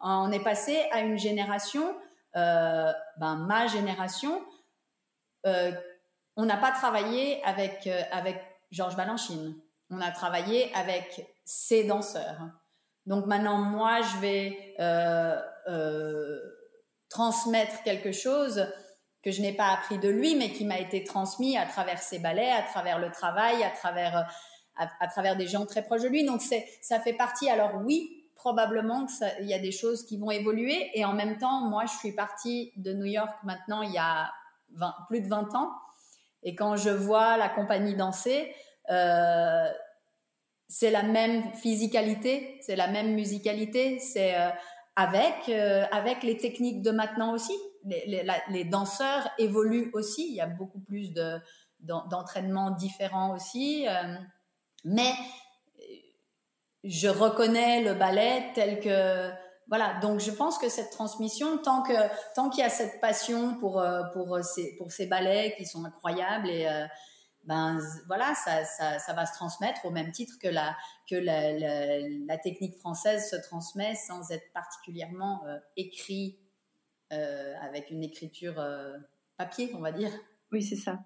[0.00, 1.94] On est passé à une génération,
[2.36, 4.42] euh, ben, ma génération,
[5.46, 5.72] euh,
[6.36, 9.54] on n'a pas travaillé avec, avec Georges Balanchine.
[9.90, 12.38] On a travaillé avec ses danseurs.
[13.06, 14.74] Donc maintenant, moi, je vais
[17.08, 18.66] transmettre quelque chose
[19.22, 22.18] que je n'ai pas appris de lui, mais qui m'a été transmis à travers ses
[22.18, 24.30] ballets, à travers le travail, à travers,
[24.76, 26.24] à travers des gens très proches de lui.
[26.24, 27.48] Donc c'est, ça fait partie.
[27.50, 30.90] Alors oui, probablement qu'il y a des choses qui vont évoluer.
[30.94, 34.30] Et en même temps, moi, je suis partie de New York maintenant il y a
[35.08, 35.72] plus de 20 ans.
[36.42, 38.54] Et quand je vois la compagnie danser,
[38.90, 39.68] euh,
[40.66, 44.50] c'est la même physicalité, c'est la même musicalité, c'est euh,
[44.96, 47.54] avec, euh, avec les techniques de maintenant aussi.
[47.84, 51.12] Les, danseurs évoluent aussi, il y a beaucoup plus
[51.80, 53.86] d'entraînements différents aussi.
[54.84, 55.12] mais
[56.84, 59.30] je reconnais le ballet tel que
[59.68, 59.98] voilà.
[60.00, 61.94] Donc je pense que cette transmission, tant que
[62.34, 66.50] tant qu'il y a cette passion pour pour ces pour ces ballets qui sont incroyables
[66.50, 66.66] et
[67.44, 70.76] ben voilà, ça, ça, ça, va se transmettre au même titre que la
[71.08, 71.52] que la,
[72.26, 75.42] la, technique française se transmet sans être particulièrement
[75.76, 76.38] écrit
[77.10, 78.62] avec une écriture
[79.38, 80.10] papier, on va dire.
[80.52, 80.98] Oui, c'est ça.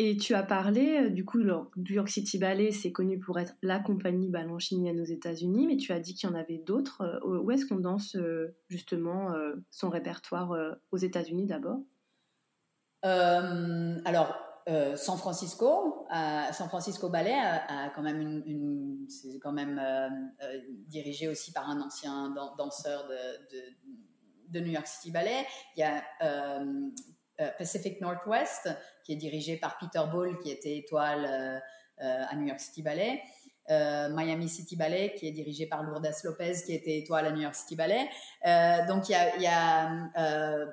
[0.00, 1.40] Et tu as parlé, euh, du coup,
[1.74, 5.92] du York City Ballet, c'est connu pour être la compagnie balanchinienne aux États-Unis, mais tu
[5.92, 7.02] as dit qu'il y en avait d'autres.
[7.02, 9.34] Euh, où est-ce qu'on danse euh, justement
[9.70, 10.54] son répertoire
[10.92, 11.80] aux États-Unis d'abord?
[13.02, 14.36] Alors,
[14.96, 19.80] San Francisco, San Francisco Ballet a, quand même c'est quand même
[20.88, 23.08] dirigé aussi par un ancien danseur
[24.50, 25.46] de, New York City Ballet.
[25.76, 26.02] Il y a
[27.40, 28.68] euh, Pacific Northwest,
[29.04, 31.58] qui est dirigé par Peter Ball, qui était étoile euh,
[32.04, 33.22] euh, à New York City Ballet.
[33.70, 37.54] Miami City Ballet, qui est dirigé par Lourdes Lopez, qui était étoile à New York
[37.54, 38.08] City Ballet.
[38.88, 40.66] donc il y a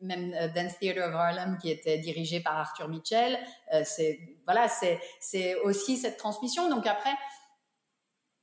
[0.00, 3.38] même Dance Theatre of Harlem, qui était dirigé par Arthur Mitchell.
[3.84, 6.68] c'est voilà, c'est aussi cette transmission.
[6.70, 7.14] Donc après,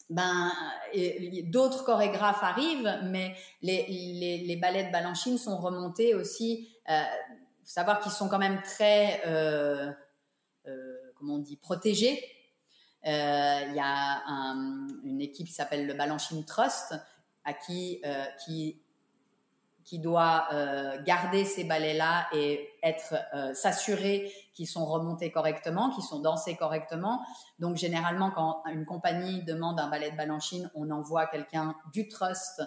[0.09, 0.51] ben,
[1.45, 3.85] d'autres chorégraphes arrivent, mais les,
[4.45, 6.69] les, ballets de Balanchine sont remontés aussi
[7.67, 9.91] faut savoir qu'ils sont quand même très, euh,
[10.67, 12.23] euh, comment on dit, protégés.
[13.05, 14.53] Euh, il y a
[15.03, 16.95] une équipe qui s'appelle le Balanchine Trust,
[17.43, 18.01] à qui,
[18.45, 18.81] qui,
[19.87, 20.49] qui doit
[21.05, 23.15] garder ces ballets-là et être
[23.55, 27.21] s'assurer qu'ils sont remontés correctement, qu'ils sont dansés correctement.
[27.59, 32.61] Donc généralement, quand une compagnie demande un ballet de Balanchine, on envoie quelqu'un du trust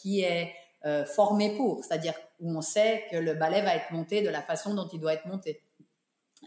[0.00, 0.54] qui est
[0.86, 4.42] euh, formé pour, c'est-à-dire où on sait que le ballet va être monté de la
[4.42, 5.62] façon dont il doit être monté.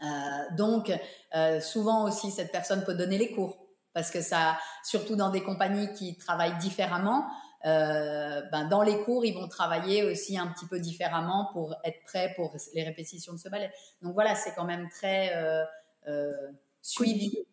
[0.03, 0.07] Euh,
[0.55, 0.93] donc,
[1.35, 3.57] euh, souvent aussi, cette personne peut donner les cours,
[3.93, 7.25] parce que ça, surtout dans des compagnies qui travaillent différemment,
[7.63, 12.33] ben dans les cours, ils vont travailler aussi un petit peu différemment pour être prêts
[12.35, 13.71] pour les répétitions de ce ballet.
[14.01, 15.31] Donc voilà, c'est quand même très
[16.81, 17.45] suivi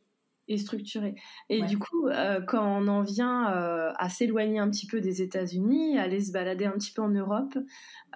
[0.49, 1.15] et structuré.
[1.49, 5.23] Et du coup, euh, quand on en vient euh, à s'éloigner un petit peu des
[5.23, 7.57] États-Unis, aller se balader un petit peu en Europe,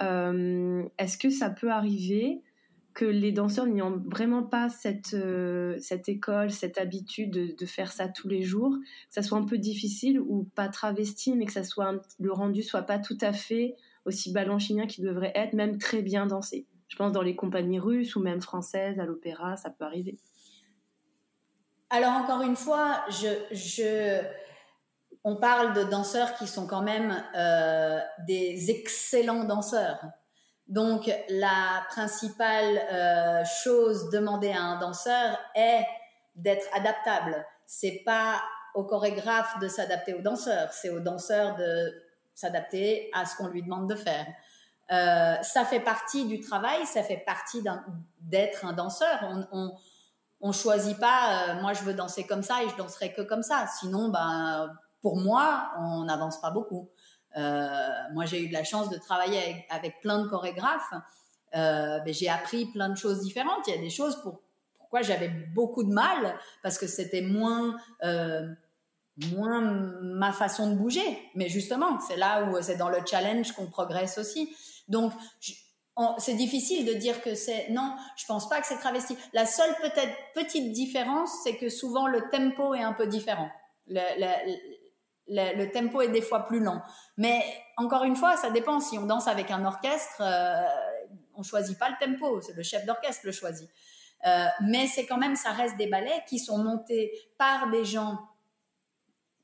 [0.03, 2.42] euh, est-ce que ça peut arriver
[2.99, 5.17] que les danseurs n'ayant vraiment pas cette,
[5.79, 9.57] cette école, cette habitude de, faire ça tous les jours, que ça soit un peu
[9.57, 13.77] difficile ou pas travesti, mais que ça soit le rendu soit pas tout à fait
[14.05, 16.67] aussi balanchinien qu'il devrait être, même très bien dansé.
[16.89, 20.19] Je pense dans les compagnies russes ou même françaises, à l'opéra, ça peut arriver.
[21.91, 23.05] Alors encore une fois,
[25.23, 30.01] on parle de danseurs qui sont quand même euh, des excellents danseurs.
[30.68, 35.85] Donc la principale euh, chose demandée à un danseur est
[36.37, 37.44] d'être adaptable.
[37.66, 38.40] C'est pas
[38.74, 41.92] au chorégraphe de s'adapter au danseur, c'est au danseur de
[42.35, 44.26] s'adapter à ce qu'on lui demande de faire.
[44.92, 47.62] Euh, ça fait partie du travail, ça fait partie
[48.20, 49.18] d'être un, danseur.
[49.52, 49.72] on,
[50.40, 53.42] on choisit pas, euh, moi je veux danser comme ça et je danserai que comme
[53.42, 53.66] ça.
[53.81, 56.88] Sinon, ben, pour moi, on n'avance pas beaucoup.
[57.37, 57.79] Euh,
[58.12, 60.93] moi, j'ai eu de la chance de travailler avec, plein de chorégraphes.
[61.55, 63.67] Euh, j'ai appris plein de choses différentes.
[63.67, 64.41] Il y a des choses pour
[64.79, 67.77] pourquoi j'avais beaucoup de mal parce que c'était moins
[69.33, 71.19] moins ma façon de bouger.
[71.35, 74.55] Mais justement, c'est là où c'est dans le challenge qu'on progresse aussi.
[74.88, 75.12] Donc,
[76.19, 79.17] c'est difficile de dire que c'est non, je pense pas que c'est travesti.
[79.33, 83.51] La seule peut-être petite différence, c'est que souvent le tempo est un peu différent.
[85.29, 86.83] Le, tempo est des fois plus lent.
[87.17, 87.43] Mais
[87.77, 88.81] encore une fois, ça dépend.
[88.81, 90.62] Si on danse avec un orchestre, euh,
[91.35, 93.69] on choisit pas le tempo, c'est le chef d'orchestre le choisit.
[94.27, 98.19] Euh, mais c'est quand même, ça reste des ballets qui sont montés par des gens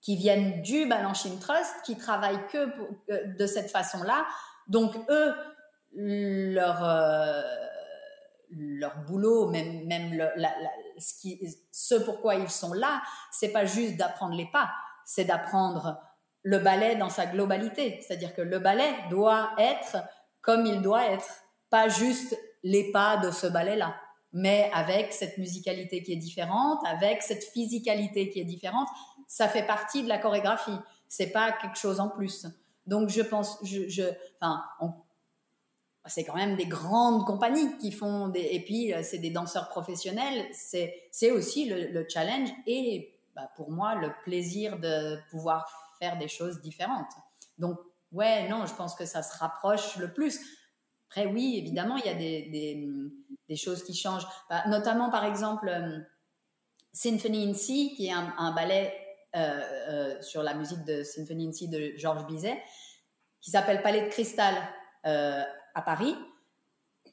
[0.00, 2.68] qui viennent du Balanchine Trust, qui travaillent que
[3.10, 4.26] euh, de cette façon-là.
[4.68, 5.34] Donc eux,
[5.94, 7.42] leur, euh,
[8.50, 10.28] leur boulot, même, même
[10.98, 14.70] ce, qui, ce pourquoi ils sont là, c'est pas juste d'apprendre les pas,
[15.06, 16.00] c'est d'apprendre
[16.42, 18.00] le ballet dans sa globalité.
[18.00, 19.96] C'est-à-dire que le ballet doit être
[20.44, 23.94] comme il doit être, pas juste les pas de ce ballet-là,
[24.32, 28.88] mais avec cette musicalité qui est différente, avec cette physicalité qui est différente.
[29.26, 30.78] Ça fait partie de la chorégraphie.
[31.08, 32.46] C'est pas quelque chose en plus.
[32.86, 34.02] Donc je pense, je,
[34.36, 34.62] enfin,
[36.06, 39.70] c'est quand même des grandes compagnies qui font des et puis euh, c'est des danseurs
[39.70, 45.68] professionnels c'est c'est aussi le, challenge et bah, pour moi le plaisir de pouvoir
[45.98, 47.12] faire des choses différentes
[47.58, 47.78] donc
[48.12, 50.40] ouais non je pense que ça se rapproche le plus
[51.08, 55.98] après oui évidemment il y a des choses qui changent bah, notamment par exemple euh,
[56.94, 58.94] Symphony in C qui est un, ballet
[60.20, 62.62] sur la musique de Symphony in C de Georges Bizet,
[63.40, 64.54] qui s'appelle Palais de Cristal
[65.02, 66.16] à Paris.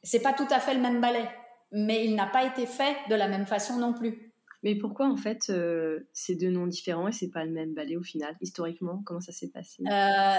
[0.03, 1.27] C'est pas tout à fait le même ballet,
[1.71, 4.30] mais il n'a pas été fait de la même façon non plus.
[4.63, 7.95] Mais pourquoi en fait euh, ces deux noms différents et c'est pas le même ballet
[7.95, 9.83] au final historiquement Comment ça s'est passé?
[9.89, 10.37] Euh,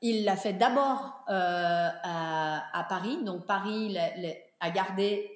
[0.00, 3.96] Il l'a fait d'abord euh, à, Paris, donc Paris
[4.60, 5.30] a gardé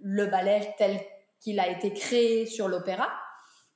[0.00, 1.00] le ballet tel
[1.40, 3.08] qu'il a été créé sur l'opéra,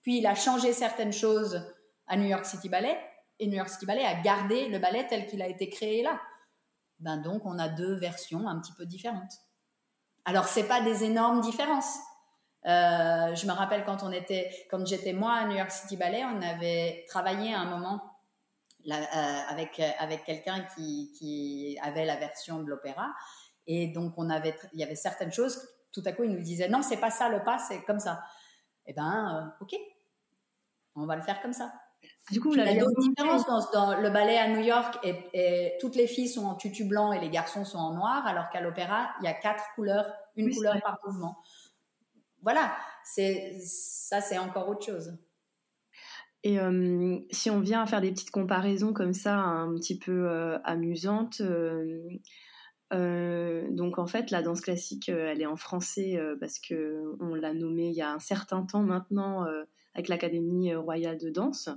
[0.02, 1.60] puis il a changé certaines choses
[2.06, 2.96] à New York City Ballet
[3.40, 6.20] et New York City Ballet a gardé le ballet tel qu'il a été créé là.
[7.00, 9.32] Ben donc on a deux versions un petit peu différentes.
[10.24, 11.98] Alors c'est pas des énormes différences.
[12.66, 16.24] Euh, je me rappelle quand on était, quand j'étais moi à New York City Ballet,
[16.24, 18.02] on avait travaillé à un moment
[18.84, 23.14] là, euh, avec avec quelqu'un qui, qui avait la version de l'opéra,
[23.68, 25.60] et donc on avait, il y avait certaines choses.
[25.92, 28.20] Tout à coup, il nous disait non, c'est pas ça le pas, c'est comme ça.
[28.86, 29.76] Eh ben, euh, ok,
[30.96, 31.72] on va le faire comme ça.
[32.30, 35.16] Du coup, il y a d'autres différences dans, dans, le ballet à New York et,
[35.32, 38.48] et, toutes les filles sont en tutu blanc et les garçons sont en noir, alors
[38.48, 41.36] qu'à l'opéra, il y a quatre couleurs, une couleur par mouvement
[42.46, 45.18] voilà, c'est ça, c'est encore autre chose.
[46.44, 50.28] Et euh, si on vient à faire des petites comparaisons comme ça, un petit peu
[50.30, 51.42] euh, amusantes,
[52.92, 57.52] euh, donc en fait, la danse classique, elle est en français parce que on l'a
[57.52, 59.44] nommée il y a un certain temps maintenant
[59.94, 61.68] avec l'Académie royale de danse.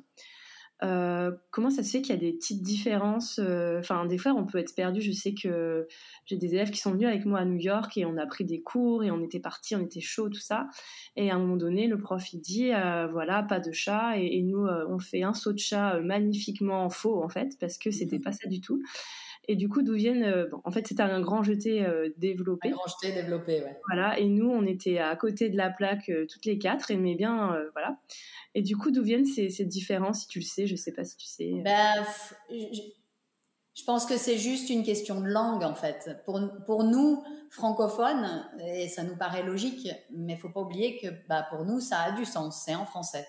[0.82, 4.34] Euh, comment ça se fait qu'il y a des petites différences euh, Enfin, des fois,
[4.34, 5.02] on peut être perdu.
[5.02, 5.88] Je sais que
[6.26, 8.46] j'ai des élèves qui sont venus avec moi à New York et on a pris
[8.46, 10.68] des cours et on était partis, on était chaud, tout ça.
[11.16, 14.18] Et à un moment donné, le prof il dit euh, voilà, pas de chat.
[14.18, 18.20] Et, nous, on fait un saut de chat magnifiquement faux en fait, parce que c'était
[18.20, 18.82] pas ça du tout.
[19.48, 20.48] Et du coup, d'où viennent.
[20.50, 21.86] bon, en fait, c'était un grand jeté
[22.18, 22.70] développé.
[22.70, 23.78] Un grand jeté développé, ouais.
[23.88, 24.18] Voilà.
[24.20, 27.98] Et nous, on était à côté de la plaque toutes les quatre, mais bien, voilà.
[28.56, 30.92] Et du coup, d'où viennent ces, ces, différences, si tu le sais Je ne sais
[30.92, 31.52] pas si tu sais.
[31.64, 32.04] Ben,
[32.50, 36.10] je, pense que c'est juste une question de langue, en fait.
[36.26, 41.46] Pour, nous, francophones, et ça nous paraît logique, mais il faut pas oublier que bah,
[41.50, 43.28] pour nous, ça a du sens, c'est en français.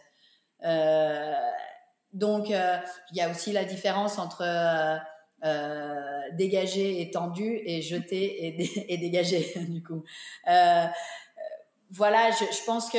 [0.65, 1.35] Euh,
[2.13, 2.77] donc, euh,
[3.13, 4.43] il y a aussi la différence entre
[6.33, 10.03] dégager et tendu et jeter et, dégager, du coup.
[11.93, 12.99] Voilà, je pense que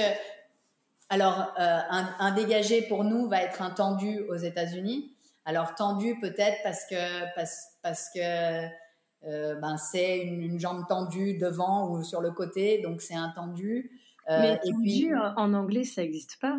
[1.12, 5.12] alors, euh, un, dégagé pour nous va être un tendu aux États-Unis.
[5.44, 8.66] Alors tendu peut-être parce que parce, que
[9.28, 13.92] euh, ben c'est une, jambe tendue devant ou sur le côté, donc c'est un tendu.
[14.30, 16.58] Euh, Mais et puis, en anglais, ça n'existe pas.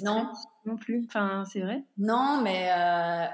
[0.00, 0.26] non,
[0.66, 1.04] non plus.
[1.06, 1.84] Enfin, c'est vrai.
[1.96, 2.70] Non, mais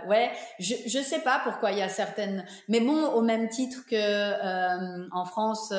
[0.09, 2.44] ouais, je je sais pas pourquoi il y a certaines.
[2.68, 5.73] Mais bon, au même titre que en France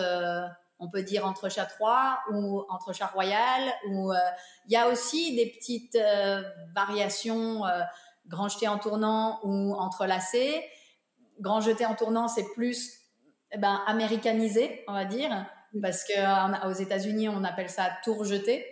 [0.82, 4.18] on peut dire entre chat 3 ou entre chat royal ou euh,
[4.66, 6.42] il y a aussi des petites euh,
[6.76, 7.82] variations euh,
[8.28, 10.66] grand jeté en tournant ou entrelacé.
[11.40, 12.92] Grand jeté en tournant c'est plus
[13.52, 15.46] eh ben américanisé on va dire
[15.82, 18.66] parce que aux États-Unis on appelle ça tour jeté.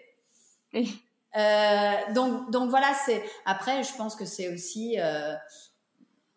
[0.74, 4.98] Donc donc voilà c'est après je pense que c'est aussi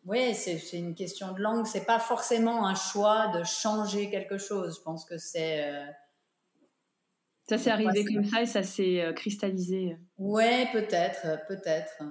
[0.05, 1.65] oui, c'est une question de langue.
[1.67, 4.77] C'est pas forcément un choix de changer quelque chose.
[4.79, 5.65] Je pense que c'est.
[5.65, 5.87] Euh,
[7.49, 9.97] ça s'est arrivé comme ça et ça s'est euh, cristallisé.
[10.19, 12.03] Ouais, peut-être, peut-être.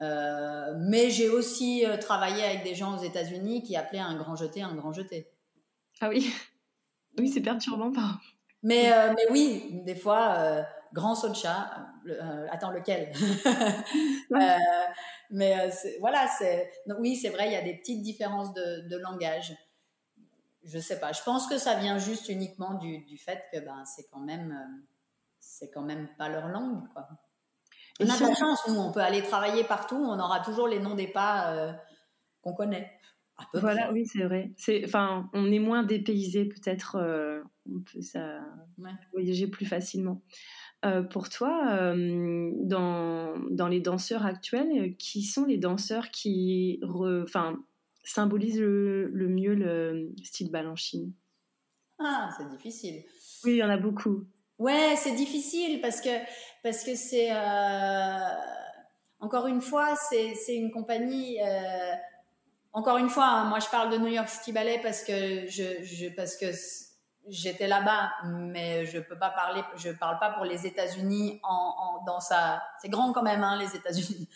[0.00, 4.62] Euh, mais j'ai aussi travaillé avec des gens aux États-Unis qui appelaient un grand jeté
[4.62, 5.28] un grand jeté.
[6.00, 6.32] Ah oui,
[7.18, 8.20] oui, c'est perturbant par.
[8.62, 11.70] Mais, mais oui, des fois, grand saut de chat.
[12.50, 13.12] Attends, lequel?
[15.30, 19.54] Mais euh, voilà, c'est oui, c'est vrai, il y a des petites différences de, langage.
[20.64, 21.12] Je sais pas.
[21.12, 24.52] Je pense que ça vient juste uniquement du, du fait que ben c'est quand même
[24.52, 24.84] euh,
[25.38, 27.08] c'est quand même pas leur langue quoi.
[28.00, 30.78] On a de la chance, nous, on peut aller travailler partout, on aura toujours les
[30.78, 31.72] noms des pas euh,
[32.42, 32.92] qu'on connaît.
[33.54, 34.52] Voilà, oui, c'est vrai.
[34.56, 36.96] C'est, enfin, on est moins dépaysé, peut-être,
[37.68, 38.40] on peut ça
[39.12, 40.22] voyager plus facilement.
[40.84, 46.80] Euh, pour toi, euh, dans, dans, les danseurs actuels, qui sont les danseurs qui
[47.24, 47.58] enfin,
[48.04, 51.12] symbolisent le, mieux le style Balanchine?
[51.98, 53.02] Ah, c'est difficile.
[53.44, 54.24] Oui, il y en a beaucoup.
[54.60, 56.10] Ouais, c'est difficile parce que
[56.62, 58.28] parce que c'est euh,
[59.20, 61.38] encore une fois c'est une compagnie.
[62.72, 65.82] encore une fois, hein, moi je parle de New York City Ballet parce que je,
[65.82, 66.52] je parce que
[67.28, 72.20] j'étais là-bas, mais je peux pas parler, je parle pas pour les États-Unis en, dans
[72.20, 74.28] sa, c'est grand quand même, hein, les États-Unis.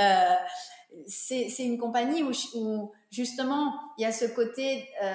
[0.00, 0.34] Euh,
[1.06, 5.08] c'est, une compagnie où, justement il y a ce côté euh,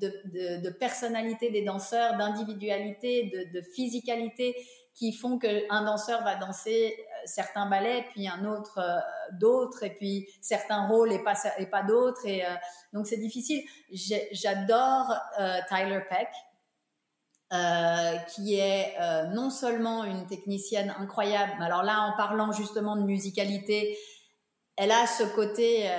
[0.00, 4.56] de, personnalité des danseurs, d'individualité, de, de physicalité
[4.94, 6.96] qui font qu'un danseur va danser
[7.28, 8.80] certains ballets, puis un autre
[9.32, 12.42] d'autres, et puis certains rôles et pas et pas d'autres, et
[12.92, 13.62] donc c'est difficile.
[14.32, 15.14] J'adore
[15.68, 16.28] Tyler Peck.
[18.34, 18.96] qui est
[19.32, 23.96] non seulement une technicienne incroyable, mais alors là, en parlant justement de musicalité,
[24.76, 25.90] elle a ce côté.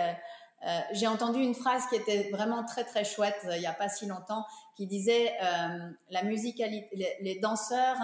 [0.93, 4.05] j'ai entendu une phrase qui était vraiment très très chouette il n'y a pas si
[4.07, 5.33] longtemps, qui disait
[6.09, 7.97] la musicalité, les, les danseurs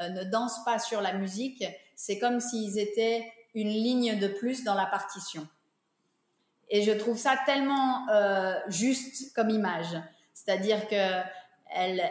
[0.00, 1.64] euh, ne dansent pas sur la musique,
[2.00, 5.46] c'est comme s'ils étaient une ligne de plus dans la partition.
[6.70, 10.00] Et je trouve ça tellement euh, juste comme image.
[10.32, 11.20] C'est-à-dire que
[11.74, 12.02] elle,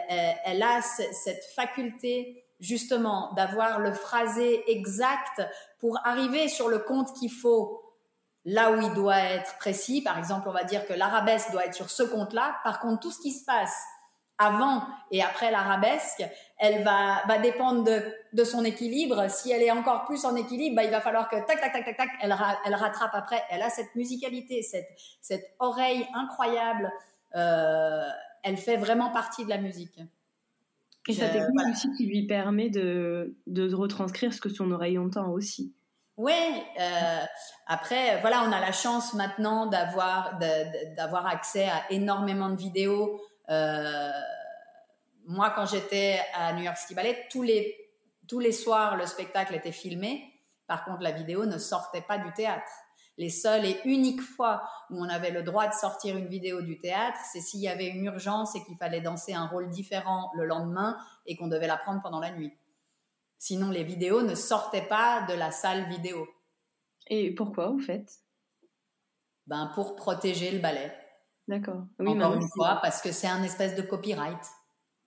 [0.44, 5.42] elle, a cette faculté justement d'avoir le phrasé exact
[5.80, 7.82] pour arriver sur le compte qu'il faut
[8.44, 10.02] là où il doit être précis.
[10.02, 12.60] Par exemple, on va dire que l'arabesque doit être sur ce compte-là.
[12.62, 13.76] Par contre, tout ce qui se passe
[14.38, 16.24] avant et après l'arabesque,
[16.58, 19.28] elle va dépendre de, de, son équilibre.
[19.30, 21.84] Si elle est encore plus en équilibre, bah, il va falloir que tac, tac, tac,
[21.84, 22.34] tac, tac, elle,
[22.66, 23.42] elle rattrape après.
[23.50, 24.88] Elle a cette musicalité, cette,
[25.20, 26.90] cette oreille incroyable.
[27.36, 28.02] Euh,
[28.42, 29.98] elle fait vraiment partie de la musique.
[31.08, 35.28] Et sa technique aussi qui lui permet de, de retranscrire ce que son oreille entend
[35.30, 35.72] aussi.
[36.16, 36.32] Oui,
[36.78, 37.24] euh,
[37.66, 40.38] après, voilà, on a la chance maintenant d'avoir
[40.96, 43.18] d'avoir accès à énormément de vidéos
[43.50, 44.10] euh,
[45.26, 47.89] moi, quand j'étais à New York City Ballet, tous les,
[48.30, 50.32] tous les soirs, le spectacle était filmé.
[50.68, 52.70] Par contre, la vidéo ne sortait pas du théâtre.
[53.18, 56.78] Les seules et uniques fois où on avait le droit de sortir une vidéo du
[56.78, 60.46] théâtre, c'est s'il y avait une urgence et qu'il fallait danser un rôle différent le
[60.46, 62.52] lendemain et qu'on devait la prendre pendant la nuit.
[63.36, 66.28] Sinon, les vidéos ne sortaient pas de la salle vidéo.
[67.08, 68.20] Et pourquoi, vous faites
[69.48, 70.96] Ben, pour protéger le ballet.
[71.48, 71.82] D'accord.
[71.98, 74.46] Oui, Encore une fois, parce que c'est un espèce de copyright.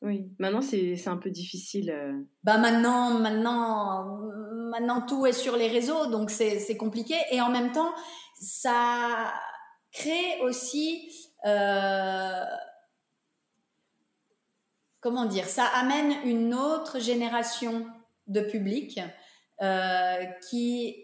[0.03, 1.89] Oui, maintenant c'est un peu difficile.
[1.89, 2.21] Euh.
[2.43, 4.19] Bah maintenant, maintenant,
[4.69, 7.15] maintenant tout est sur les réseaux, donc c'est compliqué.
[7.31, 7.93] Et en même temps,
[8.35, 9.33] ça
[9.93, 11.09] crée aussi,
[11.45, 12.43] euh,
[14.99, 17.87] comment dire, ça amène une autre génération
[18.27, 18.99] de public
[19.61, 20.97] euh, qui,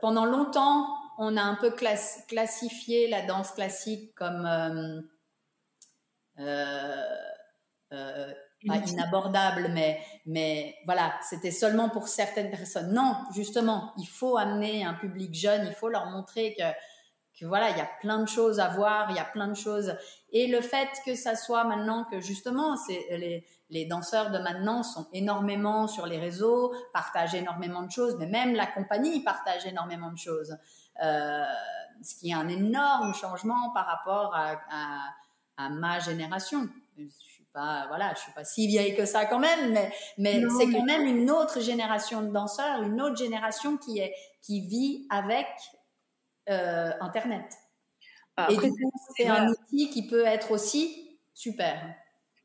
[0.00, 1.70] pendant longtemps, on a un peu
[2.26, 5.08] classifié la danse classique comme
[8.66, 12.92] pas inabordable, mais, mais voilà, c'était seulement pour certaines personnes.
[12.92, 16.62] Non, justement, il faut amener un public jeune, il faut leur montrer que,
[17.38, 19.56] que voilà, il y a plein de choses à voir, il y a plein de
[19.56, 19.96] choses.
[20.30, 24.82] Et le fait que ça soit maintenant que justement, c'est les, les danseurs de maintenant
[24.82, 30.12] sont énormément sur les réseaux, partagent énormément de choses, mais même la compagnie partage énormément
[30.12, 30.56] de choses.
[31.02, 31.44] Euh,
[32.02, 34.98] ce qui est un énorme changement par rapport à, à,
[35.58, 36.68] ma génération.
[36.96, 40.42] Je suis pas, voilà, je suis pas si vieille que ça quand même, mais, mais
[40.58, 45.06] c'est quand même une autre génération de danseurs, une autre génération qui est, qui vit
[45.10, 45.46] avec
[46.48, 47.44] euh, Internet.
[48.36, 48.70] Ah, après, Et
[49.16, 51.94] c'est un outil qui peut être aussi super.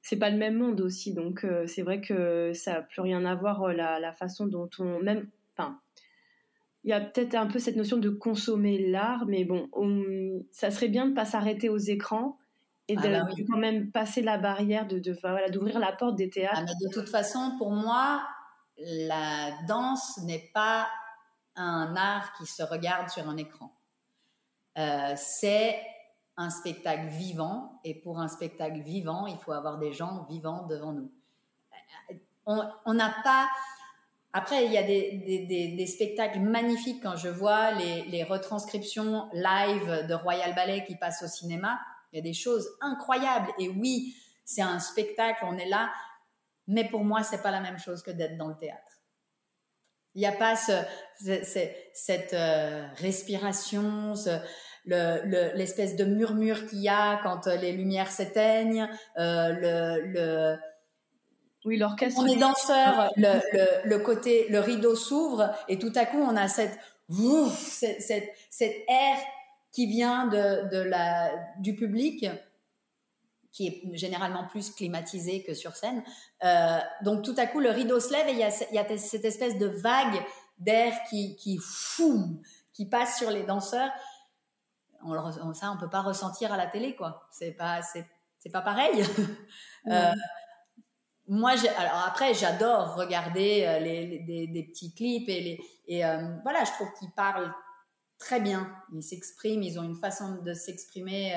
[0.01, 3.25] C'est pas le même monde aussi, donc euh, c'est vrai que ça n'a plus rien
[3.25, 5.79] à voir la, la façon dont on, même, enfin,
[6.83, 9.69] il y a peut-être un peu cette notion de consommer l'art, mais bon,
[10.51, 12.37] ça serait bien de ne pas s'arrêter aux écrans
[12.87, 16.15] et ah de, bah quand même passer la barrière, de, de voilà, d'ouvrir la porte
[16.15, 16.61] des théâtres.
[16.63, 18.25] Ah, de toute façon, pour moi,
[18.77, 20.87] la danse n'est pas
[21.55, 23.73] un art qui se regarde sur un écran.
[24.77, 25.81] Euh, c'est
[26.37, 30.93] un spectacle vivant, et pour un spectacle vivant, il faut avoir des gens vivants devant
[30.93, 31.11] nous.
[32.45, 33.47] On n'a pas
[34.33, 40.53] après, il y a des, spectacles magnifiques quand je vois les, retranscriptions live de Royal
[40.53, 41.79] Ballet qui passent au cinéma.
[42.11, 43.51] Il y a des choses incroyables.
[43.59, 45.91] Et oui, c'est un spectacle, on est là.
[46.67, 49.01] Mais pour moi, c'est pas la même chose que d'être dans le théâtre.
[50.15, 54.15] Il n'y a pas cette euh, respiration,
[54.85, 60.57] l'espèce de murmure qu'il y a quand les lumières s'éteignent, euh, le
[61.65, 62.21] oui, l'orchestre.
[62.21, 66.47] On est danseur, le, le, côté, le rideau s'ouvre et tout à coup on a
[66.47, 66.79] cette,
[67.09, 69.17] cette, cette, cette air
[69.77, 72.25] qui vient de, de la, du public
[73.51, 76.01] qui est généralement plus climatisé que sur scène.
[76.43, 78.79] Euh, donc tout à coup, le rideau se lève et il y a, il y
[78.79, 80.19] a cette espèce de vague
[80.57, 82.41] d'air qui, qui, fou,
[82.73, 83.91] qui passe sur les danseurs.
[85.03, 87.27] On, ça, on peut pas ressentir à la télé, quoi.
[87.29, 88.07] C'est pas, c'est,
[88.51, 89.03] pas pareil.
[89.91, 90.11] euh,
[91.27, 96.63] moi, alors après, j'adore regarder euh, les, des, petits clips et, les, et euh, voilà,
[96.63, 97.53] je trouve qu'ils parlent
[98.17, 98.73] très bien.
[98.93, 101.35] Ils s'expriment, ils ont une façon de s'exprimer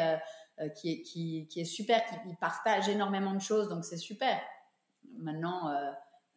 [0.61, 4.41] euh, qui, est, qui, est super, ils partagent énormément de choses, donc c'est super.
[5.19, 5.71] Maintenant,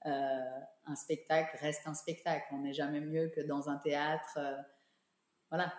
[0.06, 2.46] un spectacle reste un spectacle.
[2.52, 4.40] On n'est jamais mieux que dans un théâtre.
[5.50, 5.74] voilà.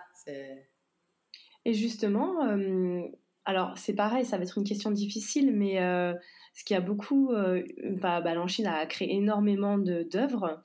[1.64, 2.46] Et justement,
[3.44, 5.76] alors c'est pareil, ça va être une question difficile, mais
[6.52, 7.32] ce qui a beaucoup,
[7.82, 10.62] bah, Balanchine a créé énormément d'œuvres.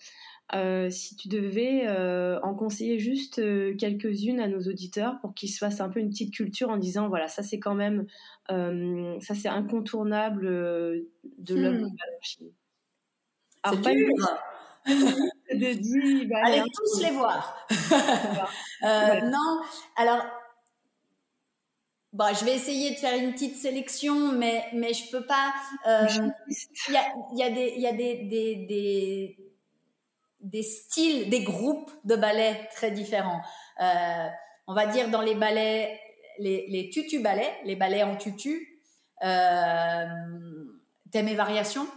[0.55, 5.49] Euh, si tu devais euh, en conseiller juste euh, quelques-unes à nos auditeurs pour qu'ils
[5.49, 8.07] se fassent un peu une petite culture en disant voilà ça c'est quand même
[8.47, 11.91] ça c'est incontournable de l'œuvre hmm.
[11.91, 12.51] de Balanchine.
[13.63, 14.15] C'est dur.
[15.53, 17.67] de dire, bah, Allez tous les voir.
[18.81, 19.61] Non,
[19.97, 20.25] alors
[22.11, 25.53] Bon, je vais essayer de faire une petite sélection, mais, mais je peux pas.
[25.85, 27.03] Il y, a,
[27.35, 29.48] y, a, des, y a des, des, des,
[30.41, 33.41] des styles, des groupes de ballets très différents.
[33.81, 34.27] Euh,
[34.67, 35.99] on va dire dans les ballets,
[36.39, 38.81] les, les tutu ballets, les ballets en tutu,
[39.23, 40.05] euh,
[41.11, 41.87] thème et variation.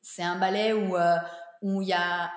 [0.00, 1.16] C'est un ballet où euh,
[1.62, 2.30] où il y a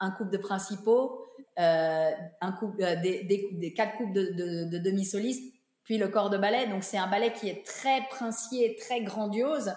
[0.00, 1.24] un couple de principaux,
[1.58, 2.10] euh,
[2.40, 5.54] un couple, des, quatre couples de, de, de demi-solistes,
[5.84, 6.66] puis le corps de ballet.
[6.66, 9.74] Donc c'est un ballet qui est très princier, très grandiose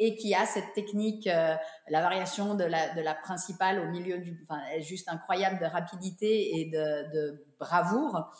[0.00, 1.54] et qui a cette technique, euh,
[1.88, 7.46] la variation de la, principale au milieu du, enfin, juste incroyable de rapidité et de,
[7.60, 8.30] bravoure.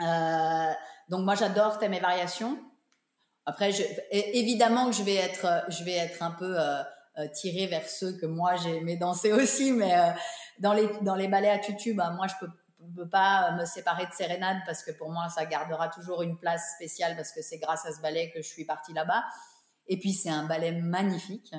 [0.00, 0.72] Euh,
[1.08, 2.58] donc moi j'adore thème et variations.
[3.46, 6.82] Après, je, évidemment que je vais être, je vais être un peu euh,
[7.32, 9.94] tirée vers ceux que moi j'ai aimé danser aussi, mais
[10.58, 12.50] dans les dans les ballets à tutu, bah, moi je peux
[12.96, 16.74] peux pas me séparer de Sérénade parce que pour moi ça gardera toujours une place
[16.74, 19.24] spéciale parce que c'est grâce à ce ballet que je suis partie là-bas.
[19.86, 21.54] Et puis c'est un ballet magnifique.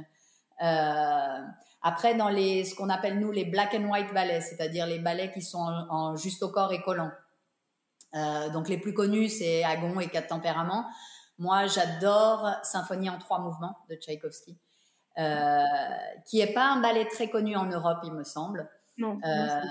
[0.62, 1.40] Euh,
[1.82, 5.32] après, dans les, ce qu'on appelle nous les black and white ballets, c'est-à-dire les ballets
[5.32, 7.12] qui sont en, juste au corps et collant.
[8.16, 10.86] Euh, donc les plus connus, c'est Agon et Quatre tempéraments.
[11.38, 14.58] Moi, j'adore Symphonie en trois mouvements de Tchaïkovski,
[15.20, 15.64] euh,
[16.26, 18.70] qui est pas un ballet très connu en Europe, il me semble.
[18.98, 19.20] Non.
[19.24, 19.62] Euh,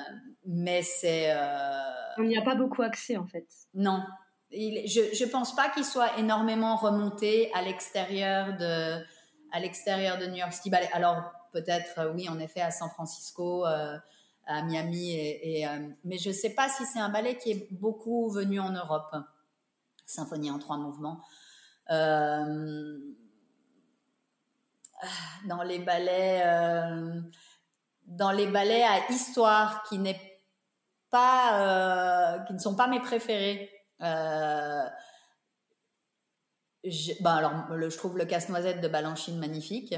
[0.47, 1.35] mais c'est.
[2.19, 3.47] On n'y a pas beaucoup accès en fait.
[3.73, 4.05] Non,
[4.55, 9.03] je ne pense pas qu'il soit énormément remonté à l'extérieur de,
[9.53, 10.71] à l'extérieur de New York City.
[10.93, 11.23] Alors
[11.55, 13.97] peut-être, euh, oui, en effet, à San Francisco, euh,
[14.47, 18.29] à Miami, euh, mais je ne sais pas si c'est un ballet qui est beaucoup
[18.31, 19.17] venu en Europe.
[20.05, 21.23] Symphonie en trois mouvements.
[21.89, 22.83] dans
[25.65, 26.45] les ballets,
[28.07, 30.43] dans les ballets à histoire qui n'est
[31.11, 33.71] pas, qui ne sont pas mes préférés.
[34.01, 34.85] Euh,
[37.21, 39.95] ben alors, je trouve le casse-noisette de Balanchine magnifique.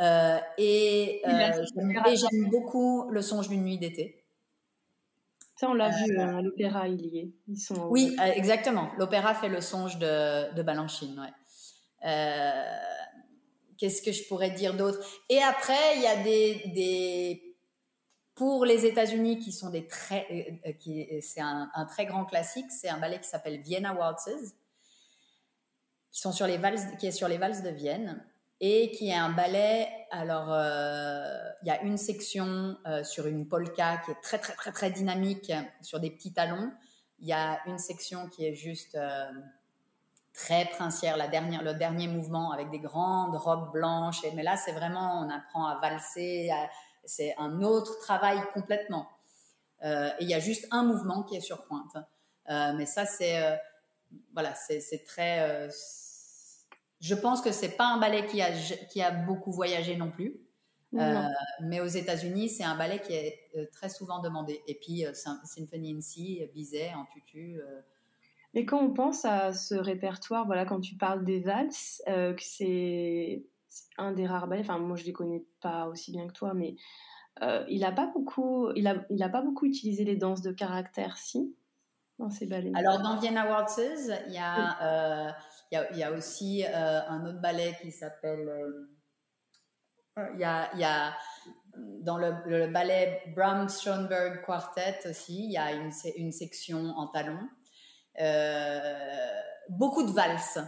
[0.00, 1.64] Euh, et euh,
[2.14, 4.24] j'aime beaucoup le songe d'une nuit d'été.
[5.56, 7.30] Ça, on l'a vu à l'opéra, il y est.
[7.48, 8.90] Ils sont oui, exactement.
[8.98, 11.20] L'opéra fait le songe de, de Balanchine.
[11.20, 11.32] Ouais.
[13.78, 14.98] Qu'est-ce que je pourrais dire d'autre?
[15.28, 17.51] Et après, il y a des, des
[18.42, 22.72] pour les États-Unis, qui sont des très, euh, euh, qui c'est un, très grand classique,
[22.72, 24.56] c'est un ballet qui s'appelle Vienna Waltzes,
[26.10, 28.20] qui sont sur les valses, qui est sur les valses de Vienne
[28.58, 29.88] et qui est un ballet.
[30.10, 31.24] Alors, euh,
[31.62, 35.52] il y a une section sur une polka qui est très très très très dynamique
[35.80, 36.72] sur des petits talons.
[37.20, 38.98] Il y a une section qui est juste
[40.34, 44.22] très princière, la dernière, le dernier mouvement avec des grandes robes blanches.
[44.34, 46.50] Mais là, c'est vraiment, on apprend à valser.
[46.50, 46.68] À,
[47.04, 49.08] c'est un autre travail complètement.
[49.84, 51.96] Euh, et il y a juste un mouvement qui est sur pointe.
[52.50, 53.56] Euh, mais ça, c'est euh,
[54.32, 55.68] voilà, c'est très.
[57.00, 58.50] je pense que c'est pas un ballet qui a
[58.90, 60.40] qui a beaucoup voyagé non plus.
[60.92, 64.62] mais aux États-Unis, c'est un ballet qui est très souvent demandé.
[64.66, 65.04] Et puis,
[65.44, 67.60] Symphony in C, Bizet en tutu.
[68.54, 73.46] Mais quand on pense à ce répertoire, voilà, quand tu parles des valses, que c'est
[73.98, 74.62] un des rares ballets.
[74.62, 76.76] Enfin, moi, je les connais pas aussi bien que toi, mais
[77.42, 80.52] euh, il a pas beaucoup, il a, il a pas beaucoup utilisé les danses de
[80.52, 81.56] caractère, si,
[82.18, 82.72] dans ses ballets.
[82.74, 85.32] Alors, dans Vienna Waltzes, il y a, euh,
[85.70, 88.50] il, y a il y a, aussi euh, un autre ballet qui s'appelle.
[90.34, 91.14] il y a, il y a
[91.74, 97.06] dans le, le ballet Bram Schoenberg Quartet aussi, il y a une, une section en
[97.08, 97.48] talons.
[99.70, 100.60] beaucoup de valses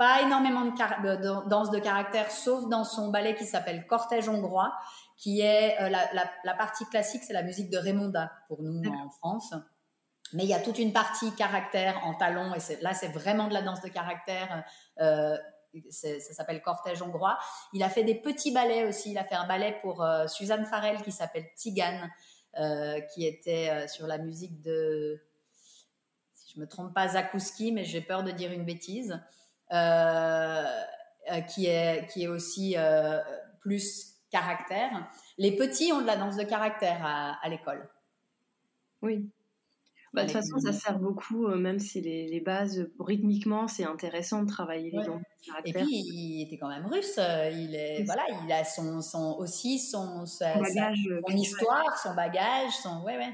[0.00, 4.72] pas énormément de, de, danse de caractère, sauf dans son ballet qui s'appelle Cortège hongrois,
[5.18, 8.82] qui est euh, la, la, la, partie classique, c'est la musique de Raymonda pour nous
[8.88, 9.52] en France.
[10.32, 13.52] Mais il y a toute une partie caractère en talons, et là c'est vraiment de
[13.52, 14.64] la danse de caractère.
[15.00, 15.36] Euh,
[15.90, 17.38] ça s'appelle Cortège hongrois.
[17.74, 19.10] Il a fait des petits ballets aussi.
[19.10, 22.10] Il a fait un ballet pour euh, Suzanne Farrell qui s'appelle Tigane,
[22.58, 25.22] euh, qui était euh, sur la musique de,
[26.32, 29.20] si je me trompe pas, Zakouski, mais j'ai peur de dire une bêtise.
[29.72, 30.64] Euh,
[31.30, 33.20] euh, qui est qui est aussi euh,
[33.60, 35.08] plus caractère.
[35.38, 37.88] Les petits ont de la danse de caractère à, l'école.
[39.02, 39.28] Oui.
[40.12, 44.42] Bah, de toute façon, ça sert beaucoup, euh, même si les, bases, rythmiquement, c'est intéressant
[44.42, 45.04] de travailler les
[45.46, 45.64] caractère.
[45.64, 47.16] Et puis, il était quand même russe.
[47.18, 52.72] Euh, il, est, voilà, il a son, son aussi son, bagage, son histoire, son bagage.
[52.82, 53.32] Son, ouais, ouais.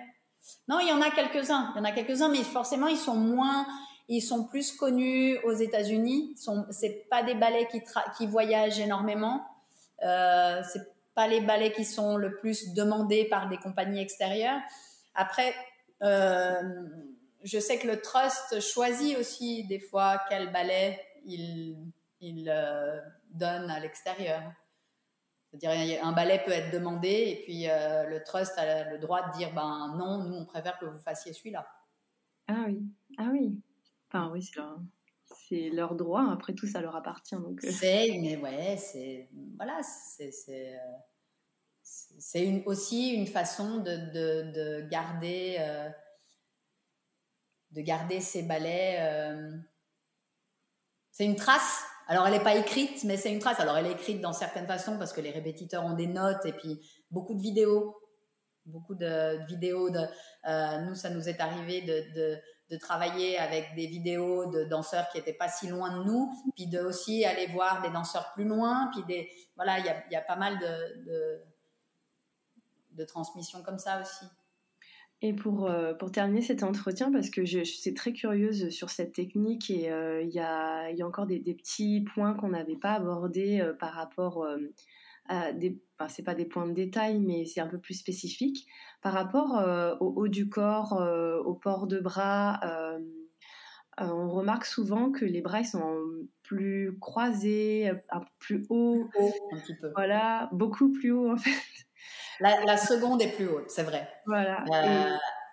[0.68, 1.72] Non, il y en a quelques-uns.
[1.74, 3.66] Il y en a quelques-uns, mais forcément, ils sont moins
[4.08, 6.34] ils sont plus connus aux États-Unis.
[6.36, 7.68] Sont, c'est pas des ballets
[8.16, 9.44] qui, voyagent énormément.
[10.02, 14.60] Euh, c'est pas les ballets qui sont le plus demandés par des compagnies extérieures.
[15.14, 15.54] Après,
[16.02, 16.86] euh,
[17.42, 21.76] je sais que le trust choisit aussi des fois quel ballet il,
[22.20, 23.00] il euh,
[23.30, 24.42] donne à l'extérieur.
[25.52, 29.36] C'est-à-dire, un ballet peut être demandé et puis euh, le trust a le droit de
[29.38, 31.66] dire ben non, nous on préfère que vous fassiez celui-là.
[32.48, 32.82] Ah oui,
[33.18, 33.58] ah oui.
[34.16, 34.42] Enfin, oui,
[35.48, 36.30] c'est leur, droit.
[36.32, 37.36] Après tout, ça leur appartient.
[37.36, 37.62] Donc...
[37.64, 37.70] Euh.
[37.70, 39.28] C'est, mais ouais, c'est.
[39.56, 40.30] Voilà, c'est.
[40.32, 45.56] c'est, euh, une, aussi une façon de, de, de garder.
[45.60, 45.88] Euh,
[47.72, 49.02] de garder ces ballets.
[51.10, 51.82] c'est une trace.
[52.08, 53.60] Alors, elle n'est pas écrite, mais c'est une trace.
[53.60, 56.52] Alors, elle est écrite dans certaines façons parce que les répétiteurs ont des notes et
[56.52, 57.94] puis beaucoup de vidéos.
[58.66, 59.90] Beaucoup de, vidéos.
[59.90, 60.00] De,
[60.86, 62.38] nous, ça nous est arrivé de
[62.70, 66.66] de travailler avec des vidéos de danseurs qui étaient pas si loin de nous, puis
[66.66, 70.16] de aussi aller voir des danseurs plus loin, puis des voilà, il y a, y
[70.16, 71.42] a, pas mal de,
[72.92, 74.26] de, transmissions comme ça aussi.
[75.22, 79.14] Et pour, euh, pour terminer cet entretien, parce que je, suis très curieuse sur cette
[79.14, 82.94] technique et euh, il y, a, y, a, encore des, petits points qu'on n'avait pas
[82.94, 84.46] abordés euh, par rapport
[85.28, 88.66] à des, enfin, c'est pas des points de détail, mais c'est un peu plus spécifique
[89.02, 92.60] par rapport euh, au haut du corps, euh, au port de bras.
[92.64, 92.98] Euh,
[93.98, 95.96] on remarque souvent que les bras sont
[96.42, 97.90] plus croisés,
[98.38, 99.08] plus haut,
[99.52, 99.90] un petit peu.
[99.94, 101.50] Voilà, beaucoup plus haut en fait.
[102.40, 104.06] La, seconde est plus haute, c'est vrai.
[104.26, 104.64] Voilà.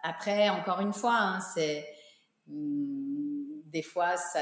[0.03, 1.87] Après, encore une fois, hein, c'est
[2.47, 4.41] hmm, des fois ça,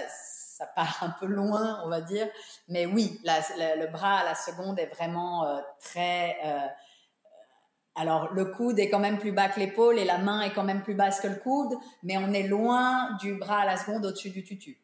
[0.61, 2.27] ça, part un peu loin, on va dire.
[2.67, 6.37] Mais oui, le bras à la seconde est vraiment très
[7.95, 10.63] alors, le coude est quand même plus bas que l'épaule et la main est quand
[10.63, 14.05] même plus basse que le coude, mais on est loin du bras à la seconde
[14.05, 14.79] au-dessus du tutu.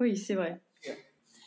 [0.00, 0.60] Oui, c'est vrai.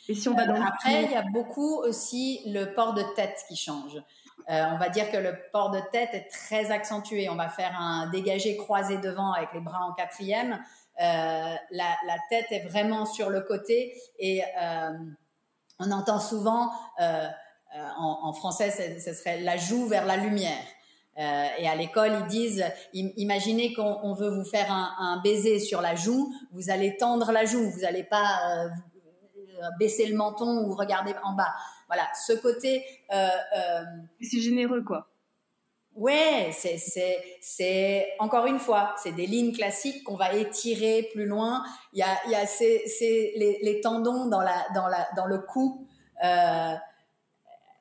[0.07, 3.43] Et si on va dans Après, il y a beaucoup aussi le port de tête
[3.47, 4.01] qui change.
[4.49, 7.29] Euh, on va dire que le port de tête est très accentué.
[7.29, 10.59] On va faire un dégagé croisé devant avec les bras en quatrième.
[11.01, 14.89] Euh, la, tête est vraiment sur le côté et euh,
[15.79, 16.71] on entend souvent
[17.01, 17.27] euh,
[17.97, 20.63] en, français, ce serait la joue vers la lumière.
[21.17, 26.33] Et à l'école, ils disent, imaginez qu'on veut vous faire un, baiser sur la joue,
[26.53, 28.69] vous allez tendre la joue, vous n'allez pas
[29.79, 31.53] baisser le menton ou regarder en bas.
[31.87, 32.85] Voilà, ce côté.
[33.09, 35.08] c'est généreux, quoi.
[35.99, 36.51] Ouais,
[37.41, 41.61] c'est encore une fois, c'est des lignes classiques qu'on va étirer plus loin.
[41.91, 42.45] Il y a, il y a
[43.61, 45.85] les, tendons dans la dans la dans le cou.
[46.23, 46.73] Euh,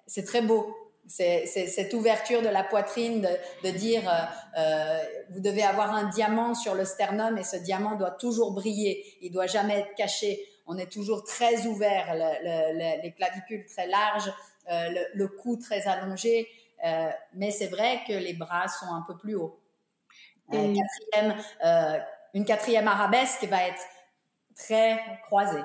[0.09, 0.75] c'est très beau.
[1.07, 3.27] C'est cette ouverture de la poitrine
[3.63, 4.99] de, dire euh, euh,
[5.31, 9.31] vous devez avoir un diamant sur le sternum et ce diamant doit toujours briller, il
[9.31, 10.45] doit jamais être caché.
[10.67, 14.31] On est toujours très ouvert, les clavicules très larges,
[14.69, 16.47] le, cou très allongé,
[17.35, 19.61] mais c'est vrai que les bras sont un peu plus hauts.
[20.53, 20.75] une
[22.45, 23.83] quatrième arabesque va être
[24.55, 25.65] très croisée.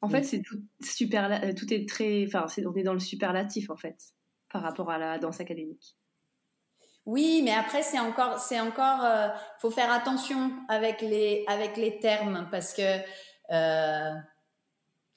[0.00, 3.68] En fait, c'est tout super, euh, tout est très, enfin, on est dans le superlatif
[3.70, 3.96] en fait,
[4.52, 5.96] par rapport à la danse académique.
[7.04, 9.28] Oui, mais après c'est encore, c'est encore, euh,
[9.60, 12.98] faut faire attention avec les, avec les termes parce que
[13.50, 14.14] euh,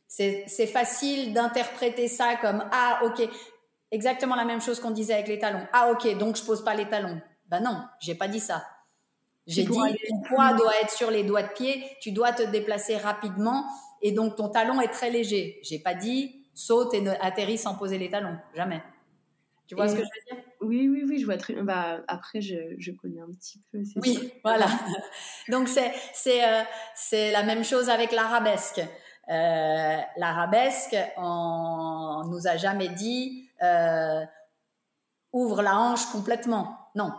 [0.08, 3.30] c'est facile d'interpréter ça comme ah ok,
[3.92, 5.66] exactement la même chose qu'on disait avec les talons.
[5.74, 7.22] Ah ok, donc je pose pas les talons.
[7.48, 8.66] Ben non, j'ai pas dit ça.
[9.48, 12.96] J'ai dit ton poids doit être sur les doigts de pied, tu dois te déplacer
[12.96, 13.66] rapidement
[14.02, 15.60] et donc ton talon est très léger.
[15.64, 18.82] J'ai pas dit saute et atterris sans poser les talons, jamais.
[19.68, 20.44] Tu vois ce que je veux dire?
[20.60, 21.64] Oui, oui, oui, je vois très bien.
[21.64, 23.80] Bah, après, je, je, connais un petit peu.
[23.96, 24.68] Oui, voilà.
[25.50, 26.62] donc c'est c'est euh,
[26.94, 28.82] c'est la même chose avec l'arabesque.
[29.30, 34.26] Euh, l'arabesque, on, nous a jamais dit euh,
[35.34, 36.90] ouvre la hanche complètement.
[36.96, 37.12] Non.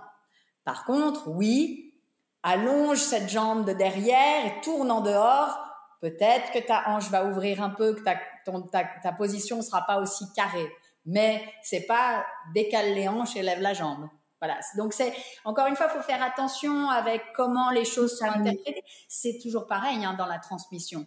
[0.64, 1.94] Par contre, oui,
[2.42, 5.58] allonge cette jambe de derrière et tourne en dehors
[6.02, 9.86] Peut-être que ta hanche va ouvrir un peu, que ta, ton, ta, ta position sera
[9.86, 10.68] pas aussi carrée.
[11.06, 14.08] Mais c'est pas décale les hanches et lève la jambe.
[14.40, 14.58] Voilà.
[14.76, 15.14] Donc c'est
[15.44, 18.82] encore une fois, faut faire attention avec comment les choses sont interprétées.
[19.06, 21.06] C'est toujours pareil hein, dans la transmission.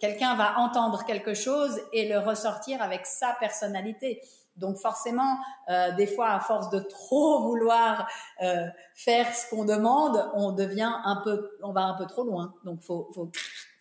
[0.00, 4.22] Quelqu'un va entendre quelque chose et le ressortir avec sa personnalité.
[4.58, 5.38] Donc forcément,
[5.70, 8.08] euh, des fois, à force de trop vouloir
[8.42, 12.54] euh, faire ce qu'on demande, on devient un peu, on va un peu trop loin.
[12.64, 13.30] Donc faut, faut,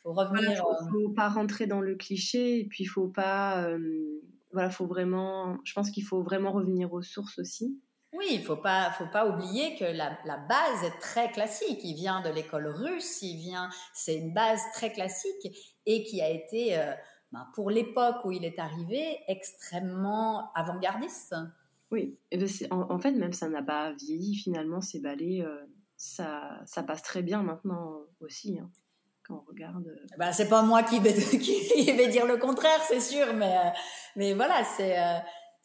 [0.04, 0.52] faut revenir.
[0.52, 4.22] Il euh, faut, faut pas rentrer dans le cliché et puis faut pas, euh,
[4.52, 7.80] voilà, faut vraiment, je pense qu'il faut vraiment revenir aux sources aussi.
[8.14, 11.80] Oui, il faut pas, faut pas oublier que la, la base est très classique.
[11.84, 15.54] Il vient de l'école russe, il vient, c'est une base très classique
[15.86, 16.80] et qui a été,
[17.32, 21.36] ben, pour l'époque où il est arrivé, extrêmement avant-gardiste.
[21.92, 25.66] Oui, et ben, en, en fait, même ça n'a pas vieilli finalement, ces ballets, euh,
[25.96, 28.70] ça, ça passe très bien maintenant aussi, hein,
[29.24, 29.88] quand on regarde.
[29.88, 30.06] euh.
[30.18, 33.70] Ben, c'est pas moi qui vais, qui vais dire le contraire, c'est sûr, mais, euh,
[34.16, 34.98] mais voilà, c'est,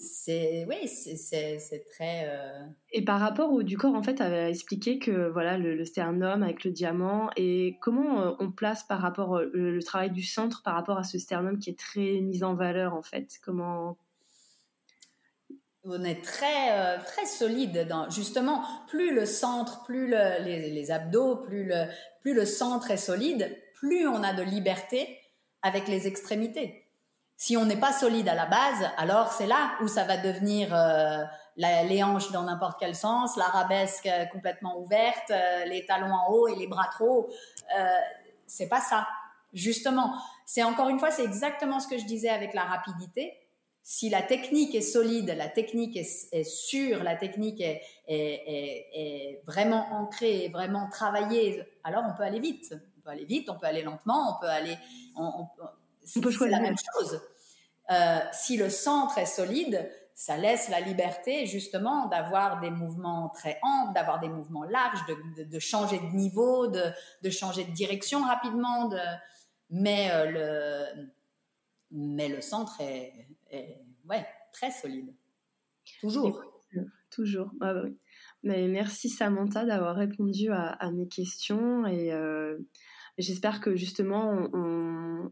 [0.02, 2.24] c'est, oui, c'est, très.
[2.26, 5.74] euh, Et par rapport au du corps, en fait, tu avais expliqué que voilà le,
[5.76, 9.82] le sternum avec le diamant et comment euh, on place par rapport euh, le, le
[9.82, 13.02] travail du centre par rapport à ce sternum qui est très mis en valeur en
[13.02, 13.38] fait?
[13.42, 13.96] Comment?
[15.84, 21.36] On est très très solide dans justement plus le centre plus le- les, les abdos
[21.36, 21.86] plus le
[22.20, 25.18] plus le centre est solide plus on a de liberté
[25.60, 26.81] avec les extrémités
[27.42, 30.72] si on n'est pas solide à la base alors c'est là où ça va devenir
[30.72, 31.24] euh,
[31.56, 36.30] la- les hanches dans n'importe quel sens l'arabesque euh, complètement ouverte euh, les talons en
[36.32, 37.28] haut et les bras trop hauts.
[37.78, 37.84] euh,
[38.46, 39.08] c'est pas ça
[39.52, 40.08] justement
[40.46, 43.24] c'est encore une fois c'est exactement ce que je disais avec la rapidité
[43.84, 48.86] si la technique est solide, la technique est, est sûre, la technique est, est, est,
[48.94, 52.76] est vraiment ancrée, vraiment travaillée, alors on peut aller vite.
[52.96, 54.76] On peut aller vite, on peut aller lentement, on peut aller.
[55.16, 55.48] On, on-
[56.16, 56.56] On peut c'est choisir.
[56.58, 57.20] la même chose.
[57.90, 63.58] Euh, si le centre est solide, ça laisse la liberté justement d'avoir des mouvements très
[63.62, 68.90] amples, d'avoir des mouvements larges, de, changer de niveau, de, changer de direction rapidement.
[68.92, 69.06] Euh,
[69.70, 71.10] le
[71.94, 73.12] mais le centre est,
[74.52, 75.14] très solide.
[76.00, 76.42] Toujours.
[77.10, 77.50] Toujours.
[77.60, 77.84] Ah bah.
[78.42, 82.58] Mais merci Samantha d'avoir répondu à, mes questions et euh,
[83.18, 85.30] j'espère que justement on,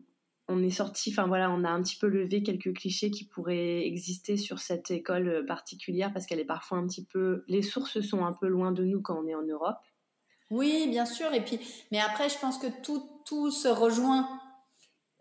[0.50, 3.86] on est sorti, enfin voilà, on a un petit peu levé quelques clichés qui pourraient
[3.86, 8.24] exister sur cette école particulière parce qu'elle est parfois un petit peu, les sources sont
[8.24, 9.78] un peu loin de nous quand on est en Europe.
[10.50, 11.32] Oui, bien sûr.
[11.32, 11.60] Et puis,
[11.92, 14.28] mais après, je pense que tout, tout se rejoint.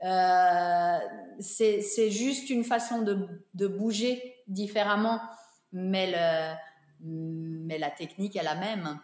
[0.03, 0.97] Euh,
[1.39, 5.21] c'est juste une façon de, de bouger différemment,
[5.71, 6.55] mais, le,
[7.67, 8.99] mais la technique est la même.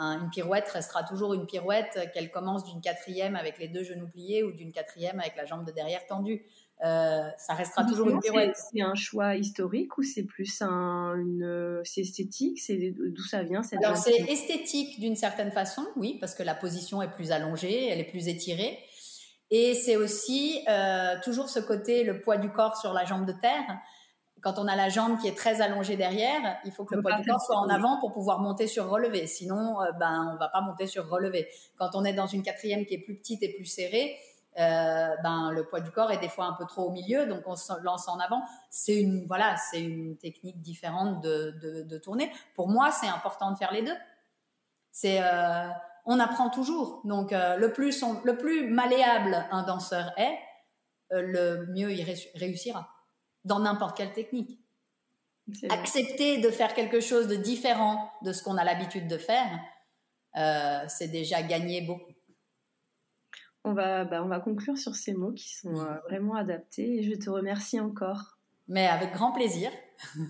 [0.00, 4.08] Un- une pirouette restera toujours une pirouette, qu'elle commence d'une quatrième avec les deux genoux
[4.08, 6.42] pliés ou d'une quatrième avec la jambe de derrière tendue.
[6.82, 8.56] Euh, ça restera toujours une pirouette.
[8.72, 13.62] C'est un choix historique ou c'est plus un, une, c'est esthétique, c'est d'où ça vient
[13.62, 17.88] cette Alors c'est esthétique d'une certaine façon, oui, parce que la position est plus allongée,
[17.88, 18.78] elle est plus étirée.
[19.50, 23.32] Et c'est aussi euh, toujours ce côté, le poids du corps sur la jambe de
[23.32, 23.78] terre.
[24.42, 27.12] Quand on a la jambe qui est très allongée derrière, il faut que le poids
[27.12, 29.26] du corps soit en avant pour pouvoir monter sur relevé.
[29.26, 31.48] Sinon, euh, ben, on va pas monter sur relevé.
[31.76, 34.16] Quand on est dans une quatrième qui est plus petite et plus serrée,
[34.58, 37.42] euh, ben, le poids du corps est des fois un peu trop au milieu, donc
[37.46, 38.42] on se lance en avant.
[38.70, 42.32] C'est une, voilà, c'est une technique différente de, de, de tourner.
[42.54, 43.96] Pour moi, c'est important de faire les deux.
[44.92, 45.68] C'est, euh,
[46.06, 47.00] on apprend toujours.
[47.04, 50.36] Donc, euh, le plus, on- le plus malléable un danseur est,
[51.10, 52.88] le mieux il ré- réussira
[53.44, 54.58] dans n'importe quelle technique.
[55.68, 59.60] Accepter de faire quelque chose de différent de ce qu'on a l'habitude de faire,
[60.36, 62.12] euh, c'est déjà gagner beaucoup.
[63.64, 67.02] On va, bah, on va conclure sur ces mots qui sont euh, vraiment adaptés et
[67.02, 68.38] je te remercie encore.
[68.68, 69.70] Mais avec grand plaisir.